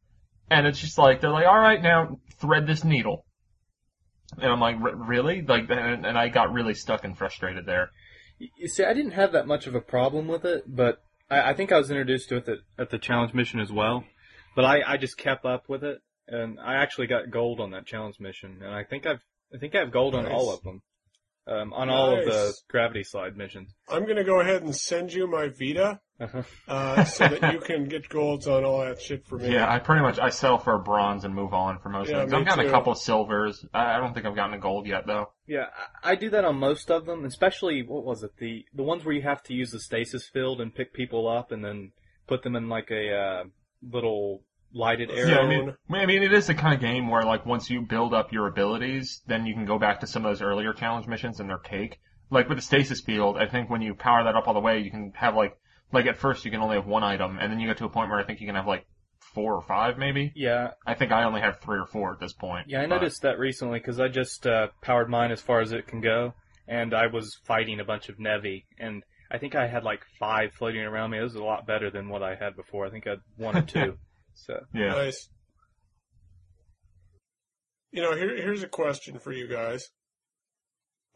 [0.49, 3.27] and it's just like they're like, all right, now thread this needle,
[4.41, 5.43] and I'm like, "R- really?
[5.43, 7.91] Like, and, and I got really stuck and frustrated there.
[8.39, 11.55] You see, I didn't have that much of a problem with it, but I, I
[11.55, 14.05] think I was introduced to it at, at the challenge mission as well.
[14.55, 17.87] But I, I just kept up with it, and I actually got gold on that
[17.87, 20.83] challenge mission, and I think I've I think I have gold on all of them,
[21.47, 23.75] um, on all of the gravity slide missions.
[23.89, 26.43] I'm going to go ahead and send you my Vita Uh-huh.
[26.69, 29.53] uh, so that you can get golds on all that shit for me.
[29.53, 32.31] Yeah, I pretty much I sell for bronze and move on for most Yeah, of
[32.31, 32.41] them.
[32.43, 32.69] I've gotten too.
[32.71, 33.65] a couple of silvers.
[33.75, 35.33] I, I don't think I've gotten a gold yet though.
[35.47, 35.67] Yeah,
[36.05, 39.05] I, I do that on most of them, especially what was it the the ones
[39.05, 41.91] where you have to use the stasis field and pick people up and then
[42.29, 43.45] put them in like a uh,
[43.83, 44.41] little
[44.75, 45.35] lighted Yeah, area.
[45.37, 47.81] Yeah, I mean, I mean, it is the kind of game where like once you
[47.83, 51.07] build up your abilities, then you can go back to some of those earlier challenge
[51.07, 51.99] missions and they're cake.
[52.31, 54.81] Like with the stasis field, I think when you power that up all the way,
[54.81, 55.57] you can have like,
[55.93, 57.89] like at first you can only have one item, and then you get to a
[57.89, 58.85] point where I think you can have like
[59.21, 60.33] four or five maybe.
[60.35, 62.67] yeah, I think I only have three or four at this point.
[62.69, 65.73] Yeah, I but- noticed that recently because I just uh, powered mine as far as
[65.73, 66.35] it can go,
[66.67, 70.53] and I was fighting a bunch of Nevi, and I think I had like five
[70.53, 71.19] floating around me.
[71.19, 72.87] It was a lot better than what I had before.
[72.87, 73.97] I think I had one or two.
[74.35, 74.91] So Yeah.
[74.91, 75.29] Nice.
[77.93, 79.89] You know, here, here's a question for you guys.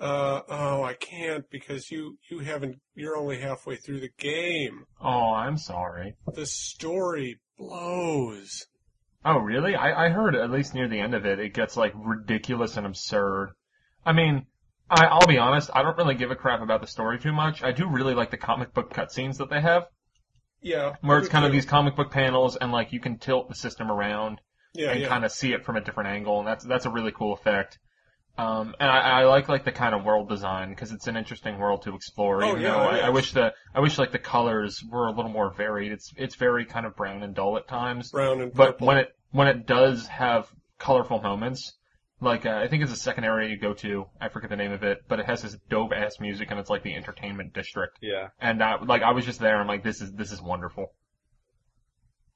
[0.00, 4.84] Uh, oh, I can't because you, you haven't, you're only halfway through the game.
[5.00, 6.14] Oh, I'm sorry.
[6.32, 8.66] The story blows.
[9.24, 9.74] Oh, really?
[9.74, 12.86] I, I heard at least near the end of it, it gets like ridiculous and
[12.86, 13.50] absurd.
[14.06, 14.46] I mean,
[14.88, 17.62] I, I'll be honest, I don't really give a crap about the story too much.
[17.64, 19.86] I do really like the comic book cutscenes that they have,
[20.60, 20.94] Yeah.
[21.00, 23.90] where it's kind of these comic book panels and like you can tilt the system
[23.90, 24.40] around
[24.74, 25.08] Yeah, and yeah.
[25.08, 27.78] kind of see it from a different angle, and that's that's a really cool effect.
[28.36, 31.58] Um, and I, I like like the kind of world design because it's an interesting
[31.58, 32.44] world to explore.
[32.44, 35.08] Oh, even yeah, though it I, I wish the I wish like the colors were
[35.08, 35.90] a little more varied.
[35.92, 38.10] It's it's very kind of brown and dull at times.
[38.12, 40.48] Brown and But when it when it does have
[40.78, 41.77] colorful moments,
[42.20, 44.06] like uh, I think it's a second area you go to.
[44.20, 46.70] I forget the name of it, but it has this dope ass music, and it's
[46.70, 47.98] like the entertainment district.
[48.00, 50.92] yeah, And uh, like I was just there, I'm like, this is this is wonderful.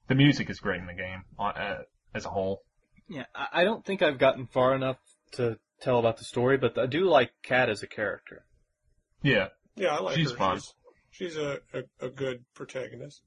[0.07, 1.77] The music is great in the game uh, uh,
[2.13, 2.63] as a whole.
[3.07, 3.25] yeah.
[3.35, 4.97] I, I don't think I've gotten far enough
[5.33, 8.45] to tell about the story, but I do like Kat as a character.
[9.21, 10.37] Yeah, yeah, I like she's her.
[10.37, 10.57] fun.
[10.57, 10.73] She's,
[11.11, 13.21] she's a, a, a good protagonist.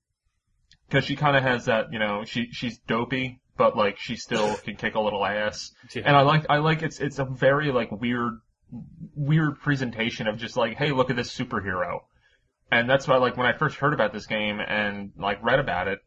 [0.89, 4.57] because she kind of has that, you know, she she's dopey, but like she still
[4.65, 5.73] can kick a little ass.
[5.95, 6.03] Yeah.
[6.07, 8.41] And I like I like it's it's a very like weird
[9.15, 12.01] weird presentation of just like, hey, look at this superhero.
[12.71, 15.89] And that's why like when I first heard about this game and like read about
[15.89, 16.01] it,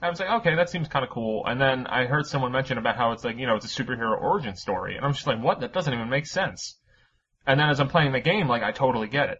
[0.00, 1.44] I was like, okay, that seems kind of cool.
[1.46, 4.20] And then I heard someone mention about how it's like, you know, it's a superhero
[4.20, 5.60] origin story, and I'm just like, what?
[5.60, 6.78] That doesn't even make sense.
[7.46, 9.38] And then as I'm playing the game, like I totally get it.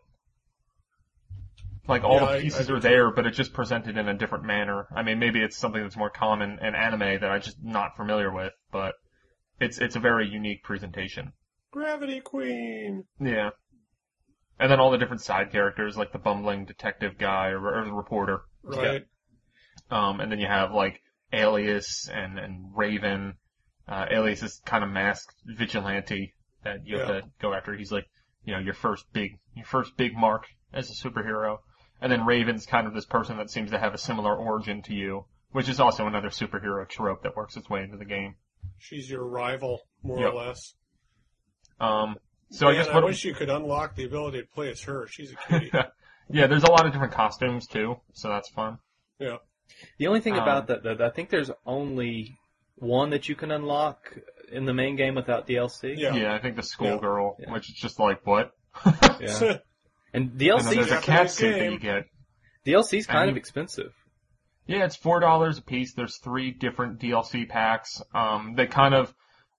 [1.89, 4.15] Like all Yeah, the pieces I do are there, but it's just presented in a
[4.15, 4.87] different manner.
[4.95, 8.33] I mean, maybe it's something that's more common in anime that I'm just not familiar
[8.33, 8.95] with, but
[9.61, 11.33] it's it's a very unique presentation.
[11.71, 13.05] Gravity Queen.
[13.21, 13.51] Yeah.
[14.59, 17.93] And then all the different side characters, like the bumbling detective guy or, or the
[17.93, 18.41] reporter.
[18.63, 19.05] Right.
[19.91, 21.01] Um, and then you have like
[21.33, 23.35] Alias and, and Raven.
[23.87, 26.35] Uh, Alias is kind of masked vigilante
[26.65, 27.21] that you have Yeah.
[27.21, 27.75] to go after.
[27.77, 28.07] He's like,
[28.45, 31.59] you know, your first big, your first big mark as a superhero.
[32.01, 34.95] And then Raven's kind of this person that seems to have a similar origin to
[34.95, 38.35] you, which is also another superhero trope that works its way into the game.
[38.79, 40.33] She's your rival, more Yep.
[40.33, 40.75] or less.
[41.81, 42.17] Um,
[42.51, 44.83] so I Man, guess I what, wish you could unlock the ability to play as
[44.83, 45.07] her.
[45.09, 45.71] She's a cutie.
[46.31, 48.79] yeah, there's a lot of different costumes too, so that's fun.
[49.19, 49.37] yeah.
[49.99, 52.39] The only thing Um, about that, though, I think there's only
[52.77, 54.17] one that you can unlock
[54.53, 55.95] in the main game without DLC.
[55.99, 56.15] Yeah.
[56.15, 57.53] Yeah, I think the schoolgirl, Yeah.
[57.53, 58.53] which is just like what?
[59.21, 59.59] Yeah.
[60.17, 62.07] And And then DLC, there's a Japanese cat suit that you get.
[62.67, 63.93] DLC's kind And of expensive.
[64.67, 65.95] Yeah, it's four dollars a piece.
[65.95, 68.03] There's three different DLC packs.
[68.13, 69.15] Um, they kind of,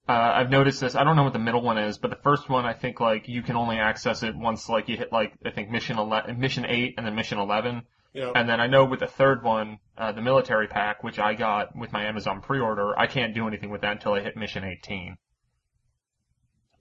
[0.10, 0.95] uh, I've noticed this.
[0.95, 3.30] I don't know what the middle one is, but the first one, I think like
[3.30, 6.66] you can only access it once like you hit like I think mission ele- mission
[6.66, 7.84] eight and then mission eleven.
[8.14, 8.32] Yeah.
[8.34, 11.76] And then I know with the third one, uh, the military pack, which I got
[11.76, 15.18] with my Amazon pre-order, I can't do anything with that until I hit mission 18.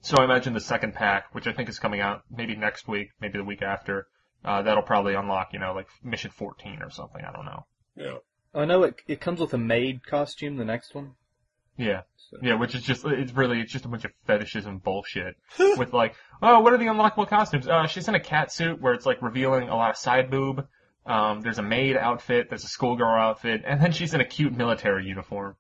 [0.07, 3.11] So I imagine the second pack, which I think is coming out maybe next week,
[3.21, 4.07] maybe the week after,
[4.45, 7.25] Uh, that'll probably unlock, you know, like mission 14 or something.
[7.25, 7.67] I don't know.
[7.97, 8.19] Yeah.
[8.55, 9.03] I know it.
[9.09, 10.59] It comes with a maid costume.
[10.59, 11.15] The next one.
[11.77, 12.03] Yeah.
[12.17, 12.37] So.
[12.41, 15.35] Yeah, which is just, it's really, it's just a bunch of fetishes and bullshit.
[15.59, 17.67] with like, oh, what are the unlockable costumes?
[17.67, 20.69] Uh, she's in a cat suit where it's like revealing a lot of side boob.
[21.05, 24.57] Um, there's a maid outfit, there's a schoolgirl outfit, and then she's in a cute
[24.57, 25.57] military uniform.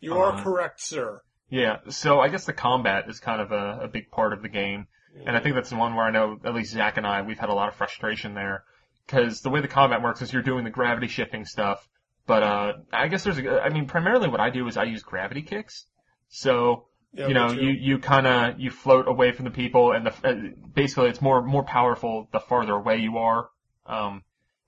[0.00, 1.22] You are Uh, correct, sir.
[1.48, 4.48] Yeah, so I guess the combat is kind of a, a big part of the
[4.48, 4.86] game.
[5.26, 7.38] And I think that's the one where I know, at least Zach and I, we've
[7.38, 8.62] had a lot of frustration there.
[9.08, 11.88] Cause the way the combat works is you're doing the gravity shifting stuff.
[12.26, 15.02] But, uh, I guess there's a, I mean, primarily what I do is I use
[15.02, 15.84] gravity kicks.
[16.28, 20.12] So, Yeah, you know, you, you kinda, you float away from the people and the,
[20.22, 20.34] uh,
[20.72, 23.48] basically it's more, more powerful the farther away you are.
[23.86, 24.22] Um,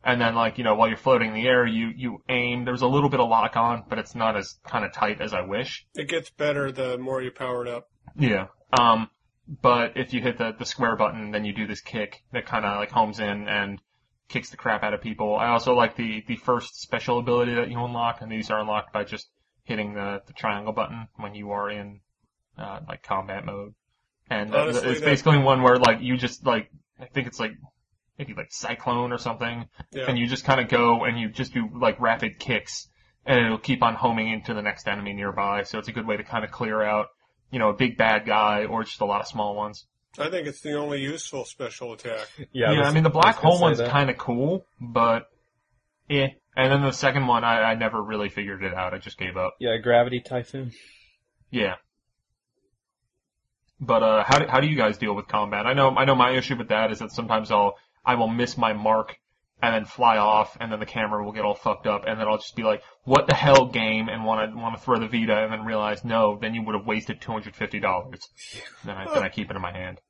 [0.05, 2.83] and then like, you know, while you're floating in the air, you, you aim, there's
[2.83, 5.87] a little bit of lock on, but it's not as kinda tight as I wish.
[5.95, 7.89] It gets better the more you power it up.
[8.17, 8.47] Yeah.
[8.73, 9.09] Um,
[9.61, 12.65] but if you hit the, the square button, then you do this kick that kind
[12.65, 13.81] of like homes in and
[14.29, 15.37] kicks the crap out of people.
[15.37, 18.93] I also like the, the first special ability that you unlock, and these are unlocked
[18.93, 19.29] by just
[19.65, 22.01] hitting the, the triangle button when you are in,
[22.59, 23.75] uh, like combat mode.
[24.31, 27.53] And uh, Honestly, it's basically one where like you just like, I think it's like,
[28.23, 30.05] maybe like cyclone or something, Yeah.
[30.09, 32.89] and you just kind of go and you just do like rapid kicks,
[33.27, 35.64] and it'll keep on homing into the next enemy nearby.
[35.64, 37.09] So it's a good way to kind of clear out,
[37.51, 39.87] you know, a big bad guy or just a lot of small ones.
[40.18, 42.29] I think it's the only useful special attack.
[42.53, 45.29] Yeah, was- I mean the black hole one's kind of cool, but
[46.11, 46.29] eh.
[46.55, 48.93] And then the second one, I, I never really figured it out.
[48.93, 49.55] I just gave up.
[49.59, 50.73] Yeah, gravity typhoon.
[51.51, 51.77] Yeah.
[53.81, 55.66] But uh, how do, how do you guys deal with combat?
[55.66, 57.75] I know I know my issue with that is that sometimes I'll
[58.05, 59.17] I will miss my mark
[59.63, 62.27] and then fly off, and then the camera will get all fucked up, and then
[62.27, 65.07] I'll just be like, "What the hell, game?" and want to want to throw the
[65.07, 68.29] Vita, and then realize no, then you would have wasted two hundred fifty dollars.
[68.85, 70.01] Then I then I keep it in my hand.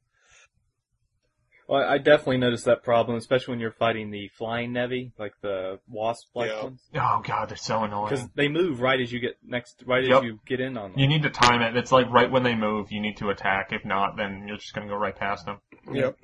[1.68, 5.78] Well, I definitely noticed that problem, especially when you're fighting the flying Nevi, like the
[5.88, 6.64] wasp-like Yeah.
[6.64, 8.10] ones, Oh god, they're so annoying.
[8.10, 10.18] because they move right as you get next, right Yep.
[10.18, 10.98] as you get in on them.
[10.98, 11.76] You need to time it.
[11.76, 13.72] It's like right when they move, you need to attack.
[13.72, 15.60] If not, then you're just gonna go right past them.
[15.90, 16.16] Yep.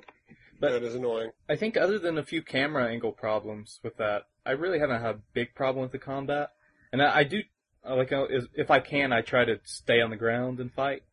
[0.59, 1.31] But- that is annoying.
[1.47, 5.15] I think other than a few camera angle problems with that, I really haven't had
[5.15, 6.49] a big problem with the combat.
[6.91, 7.41] And I, I do,
[7.87, 11.03] uh, like, uh, if I can, I try to stay on the ground and fight,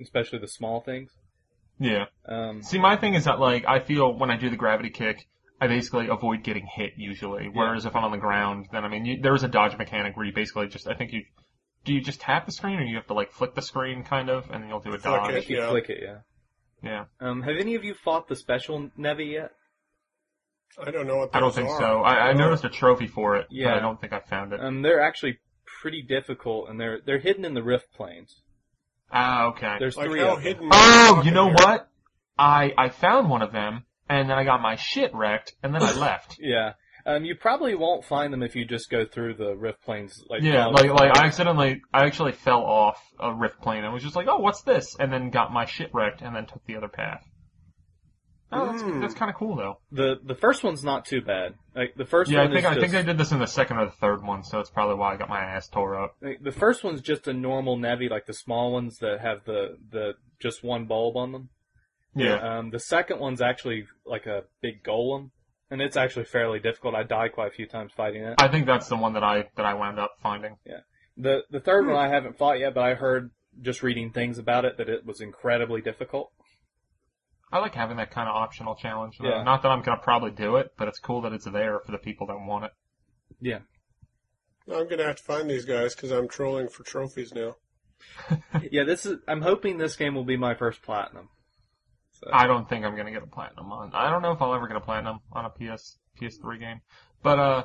[0.00, 1.10] especially the small things.
[1.78, 2.06] Yeah.
[2.26, 5.26] Um, See, my thing is that like I feel when I do the gravity kick,
[5.60, 7.48] I basically avoid getting hit usually.
[7.52, 10.16] Whereas if I'm on the ground, then I mean, you, there is a dodge mechanic
[10.16, 11.24] where you basically just, I think you,
[11.84, 14.30] do you just tap the screen or you have to like flick the screen kind
[14.30, 15.34] of, and then you'll do a Flick dodge?
[15.34, 15.48] it.
[15.48, 16.18] you flick it, yeah.
[16.84, 17.04] Yeah.
[17.20, 19.52] Um, have any of you fought the special Nevi yet?
[20.84, 21.80] I don't know what those I don't think are.
[21.80, 22.00] so.
[22.02, 22.34] I, I Oh.
[22.36, 23.74] noticed a trophy for it, but Yeah.
[23.74, 24.60] I don't think I found it.
[24.60, 25.38] Um, they're actually
[25.80, 28.42] pretty difficult, and they're they're hidden in the rift planes.
[29.10, 29.76] Ah, okay.
[29.78, 30.42] There's Like three how of them.
[30.42, 30.68] hidden.
[30.72, 31.54] Oh, are you know here?
[31.58, 31.88] what?
[32.36, 35.82] I, I found one of them, and then I got my shit wrecked, and then
[35.82, 36.36] I left.
[36.40, 36.72] Yeah.
[37.06, 40.24] Um, you probably won't find them if you just go through the rift planes.
[40.30, 44.02] Like Yeah, like like I accidentally, I actually fell off a rift plane and was
[44.02, 44.96] just like, oh, what's this?
[44.98, 47.22] And then got my shit wrecked and then took the other path.
[48.52, 49.00] Oh, that's, Mm.
[49.00, 49.78] that's kind of cool though.
[49.90, 51.54] the the first one's not too bad.
[51.74, 53.46] Like the first Yeah, I one think I just, think they did this in the
[53.46, 56.14] second or the third one, so that's probably why I got my ass tore up.
[56.22, 59.76] like, the first one's just a normal Nevi, like the small ones that have the
[59.90, 61.48] the just one bulb on them.
[62.14, 65.30] Yeah, Um, the second one's actually like a big golem,
[65.70, 66.94] and it's actually fairly difficult.
[66.94, 68.34] I died quite a few times fighting it.
[68.38, 70.56] I think that's the one that I that I wound up finding.
[70.66, 70.80] Yeah.
[71.16, 74.64] The the third one I haven't fought yet, but I heard just reading things about
[74.64, 76.32] it that it was incredibly difficult.
[77.52, 79.18] I like having that kind of optional challenge.
[79.20, 79.42] Yeah.
[79.42, 81.98] Not that I'm gonna probably do it, but it's cool that it's there for the
[81.98, 82.72] people that want it.
[83.40, 83.60] Yeah.
[84.72, 87.56] I'm gonna have to find these guys because I'm trolling for trophies now.
[88.70, 89.18] Yeah, this is.
[89.26, 91.28] I'm hoping this game will be my first platinum.
[92.32, 93.92] I don't think I'm gonna get a platinum on.
[93.94, 96.80] I don't know if I'll ever get a platinum on a PS PS3 game,
[97.22, 97.64] but uh,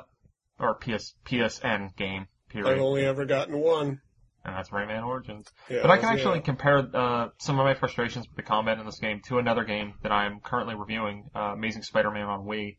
[0.58, 2.26] or PS PSN game.
[2.48, 2.74] Period.
[2.74, 4.00] I've only ever gotten one.
[4.44, 5.46] And that's Rayman Origins.
[5.68, 6.14] Yeah, But I can yeah.
[6.14, 9.64] actually compare uh, some of my frustrations with the combat in this game to another
[9.64, 12.78] game that I'm currently reviewing, uh, Amazing Spider-Man on Wii.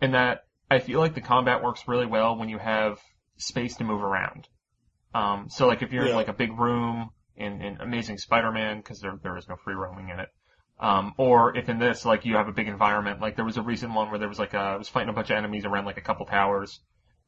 [0.00, 2.98] In that I feel like the combat works really well when you have
[3.36, 4.48] space to move around.
[5.14, 9.00] Um, so like if you're in like a big room in, in Amazing Spider-Man, because
[9.00, 10.28] there there is no free roaming in it.
[10.82, 13.62] Um, or if in this, like you have a big environment, like there was a
[13.62, 15.84] recent one where there was like a, I was fighting a bunch of enemies around
[15.84, 16.80] like a couple towers,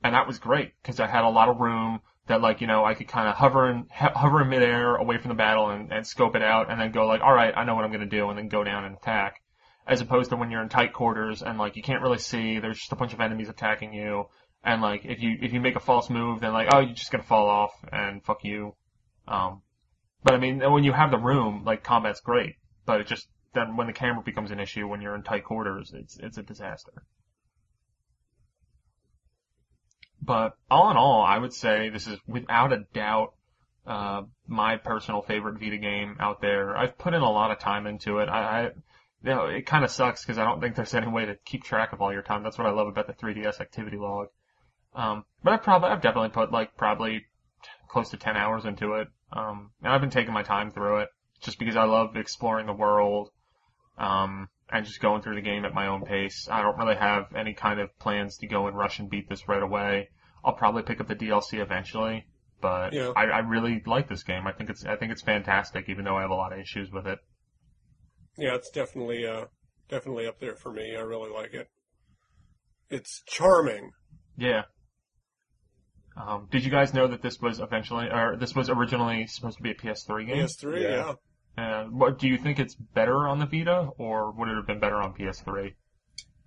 [0.03, 2.85] and that was great because I had a lot of room that like you know
[2.85, 5.93] I could kind of hover in ho- hover in midair away from the battle and,
[5.93, 8.07] and scope it out and then go like all right I know what I'm gonna
[8.07, 9.41] do and then go down and attack.
[9.87, 12.79] As opposed to when you're in tight quarters and like you can't really see there's
[12.79, 14.25] just a bunch of enemies attacking you.
[14.65, 17.13] And like if you if you make a false move then like oh you're just
[17.13, 18.75] gonna fall off and fuck you.
[19.29, 19.63] Um
[20.25, 23.77] but I mean when you have the room like combat's great but it just then
[23.77, 27.05] when the camera becomes an issue when you're in tight quarters, it's it's a disaster.
[30.21, 33.35] But all in all, I would say this is without a doubt
[33.87, 36.77] uh, my personal favorite Vita game out there.
[36.77, 38.29] I've put in a lot of time into it.
[38.29, 38.63] I, I
[39.23, 41.65] you know, it kind of sucks because I don't think there's any way to keep
[41.65, 42.43] track of all your time.
[42.43, 44.29] That's what I love about the 3DS activity log.
[44.95, 47.27] Um, but I've probably, I've definitely put like probably
[47.89, 49.09] close to 10 hours into it.
[49.33, 51.09] Um, and I've been taking my time through it
[51.43, 53.31] just because I love exploring the world.
[53.99, 56.49] Um, and just going through the game at my own pace.
[56.51, 59.47] I don't really have any kind of plans to go and rush and beat this
[59.49, 60.09] right away.
[60.45, 62.27] I'll probably pick up the DLC eventually,
[62.61, 63.13] but Yeah.
[63.15, 64.47] I, I really like this game.
[64.47, 66.91] I think it's I think it's fantastic, even though I have a lot of issues
[66.91, 67.19] with it.
[68.37, 69.45] Yeah, it's definitely uh
[69.89, 70.97] definitely up there for me.
[70.97, 71.69] I really like it.
[72.91, 73.91] It's charming.
[74.37, 74.63] Yeah.
[76.17, 79.63] Um, did you guys know that this was eventually, or this was originally supposed to
[79.63, 80.37] be a PS3 game?
[80.47, 80.89] PS3, Yeah.
[80.89, 81.13] yeah.
[81.57, 84.81] And what do you think it's better on the Vita, or would it have been
[84.81, 85.75] better on PS3?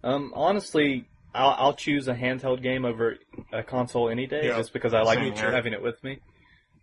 [0.03, 3.16] Um, honestly, I'll, I'll choose a handheld game over
[3.53, 4.58] a console any day, Yeah.
[4.58, 5.51] just because I like Same here.
[5.51, 6.20] having it with me.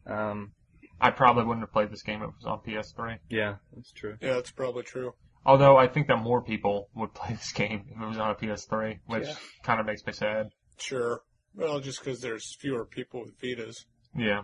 [0.07, 0.53] Um,
[1.01, 3.18] I probably wouldn't have played this game if it was on PS3.
[3.29, 4.16] yeah, that's true.
[4.20, 5.12] Yeah, that's probably true.
[5.47, 8.35] Although I think that more people would play this game if it was on a
[8.35, 9.35] PS3, which Yeah.
[9.64, 10.51] kind of makes me sad.
[10.79, 11.20] Sure.
[11.55, 13.85] Well, just because there's fewer people with Vitas.
[14.16, 14.43] Yeah.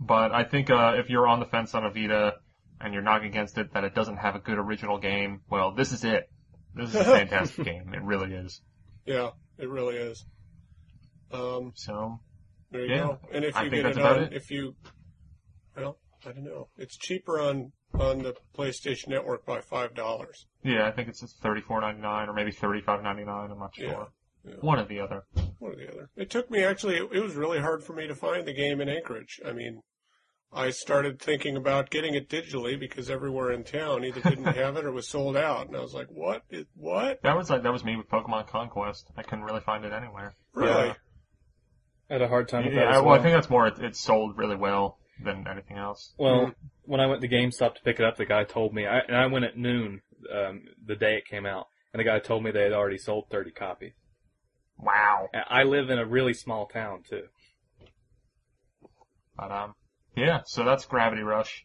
[0.00, 2.34] But I think uh, if you're on the fence on a Vita
[2.80, 5.92] and you're not against it that it doesn't have a good original game, well, this
[5.92, 6.30] is it.
[6.74, 7.92] This is a fantastic game.
[7.94, 8.60] It really is.
[9.06, 10.24] Yeah, it really is.
[11.32, 12.20] Um, So
[12.70, 13.18] there you Yeah, go.
[13.32, 14.32] And if I you get it on, it.
[14.32, 14.74] if you,
[15.76, 16.68] well, I don't know.
[16.76, 20.46] It's cheaper on on the PlayStation Network by five dollars.
[20.62, 23.50] yeah, I think it's thirty four ninety nine or maybe thirty five ninety nine.
[23.50, 23.86] I'm not sure.
[23.86, 24.04] Yeah,
[24.44, 24.54] yeah.
[24.60, 25.24] One or the other.
[25.58, 26.10] One or the other.
[26.16, 26.96] It took me actually.
[26.96, 29.40] It, it was really hard for me to find the game in Anchorage.
[29.46, 29.80] I mean,
[30.52, 34.84] I started thinking about getting it digitally because everywhere in town either didn't have it
[34.86, 36.42] or was sold out, and I was like, "What?
[36.74, 37.20] What?
[37.22, 39.10] That was like that was me with Pokemon Conquest.
[39.16, 40.34] I couldn't really find it anywhere.
[40.54, 40.86] Really?
[40.88, 40.94] Yeah.
[42.10, 42.90] I had a hard time with Yeah, that.
[42.90, 43.20] as well, well.
[43.20, 46.14] I think that's more it, it's sold really well than anything else.
[46.18, 46.52] Well,
[46.84, 49.16] when I went to GameStop to pick it up, the guy told me, I, and
[49.16, 50.00] I went at noon
[50.34, 53.26] um, the day it came out, and the guy told me they had already sold
[53.30, 53.92] 30 copies.
[54.78, 55.28] Wow.
[55.34, 57.24] And I live in a really small town too.
[59.36, 59.74] But um,
[60.18, 60.40] yeah.
[60.46, 61.64] So that's Gravity Rush.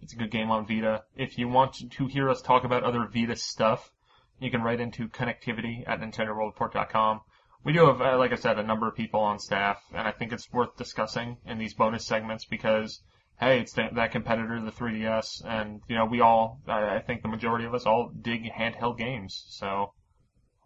[0.00, 1.04] It's a good game on Vita.
[1.16, 3.90] If you want to hear us talk about other Vita stuff,
[4.38, 7.20] you can write into connectivity at NintendoWorldReport.com.
[7.64, 10.12] We do have, uh, like I said, a number of people on staff, and I
[10.12, 13.00] think it's worth discussing in these bonus segments because,
[13.40, 17.28] hey, it's that, that competitor, the 3DS, and you know we all, I, think the
[17.28, 19.46] majority of us all dig handheld games.
[19.48, 19.94] So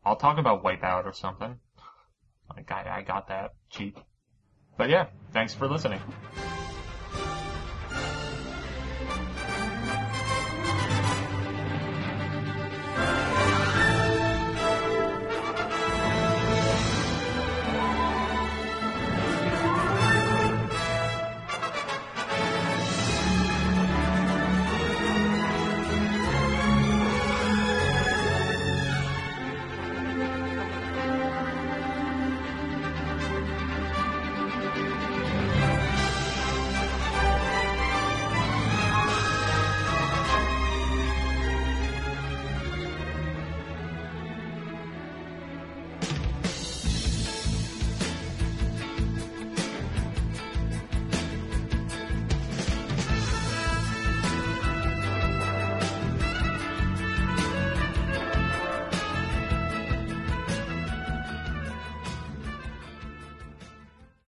[0.04, 1.60] I'll talk about Wipeout or something.
[2.50, 3.96] Like I, I got that cheap.
[4.76, 6.00] But yeah, thanks for listening.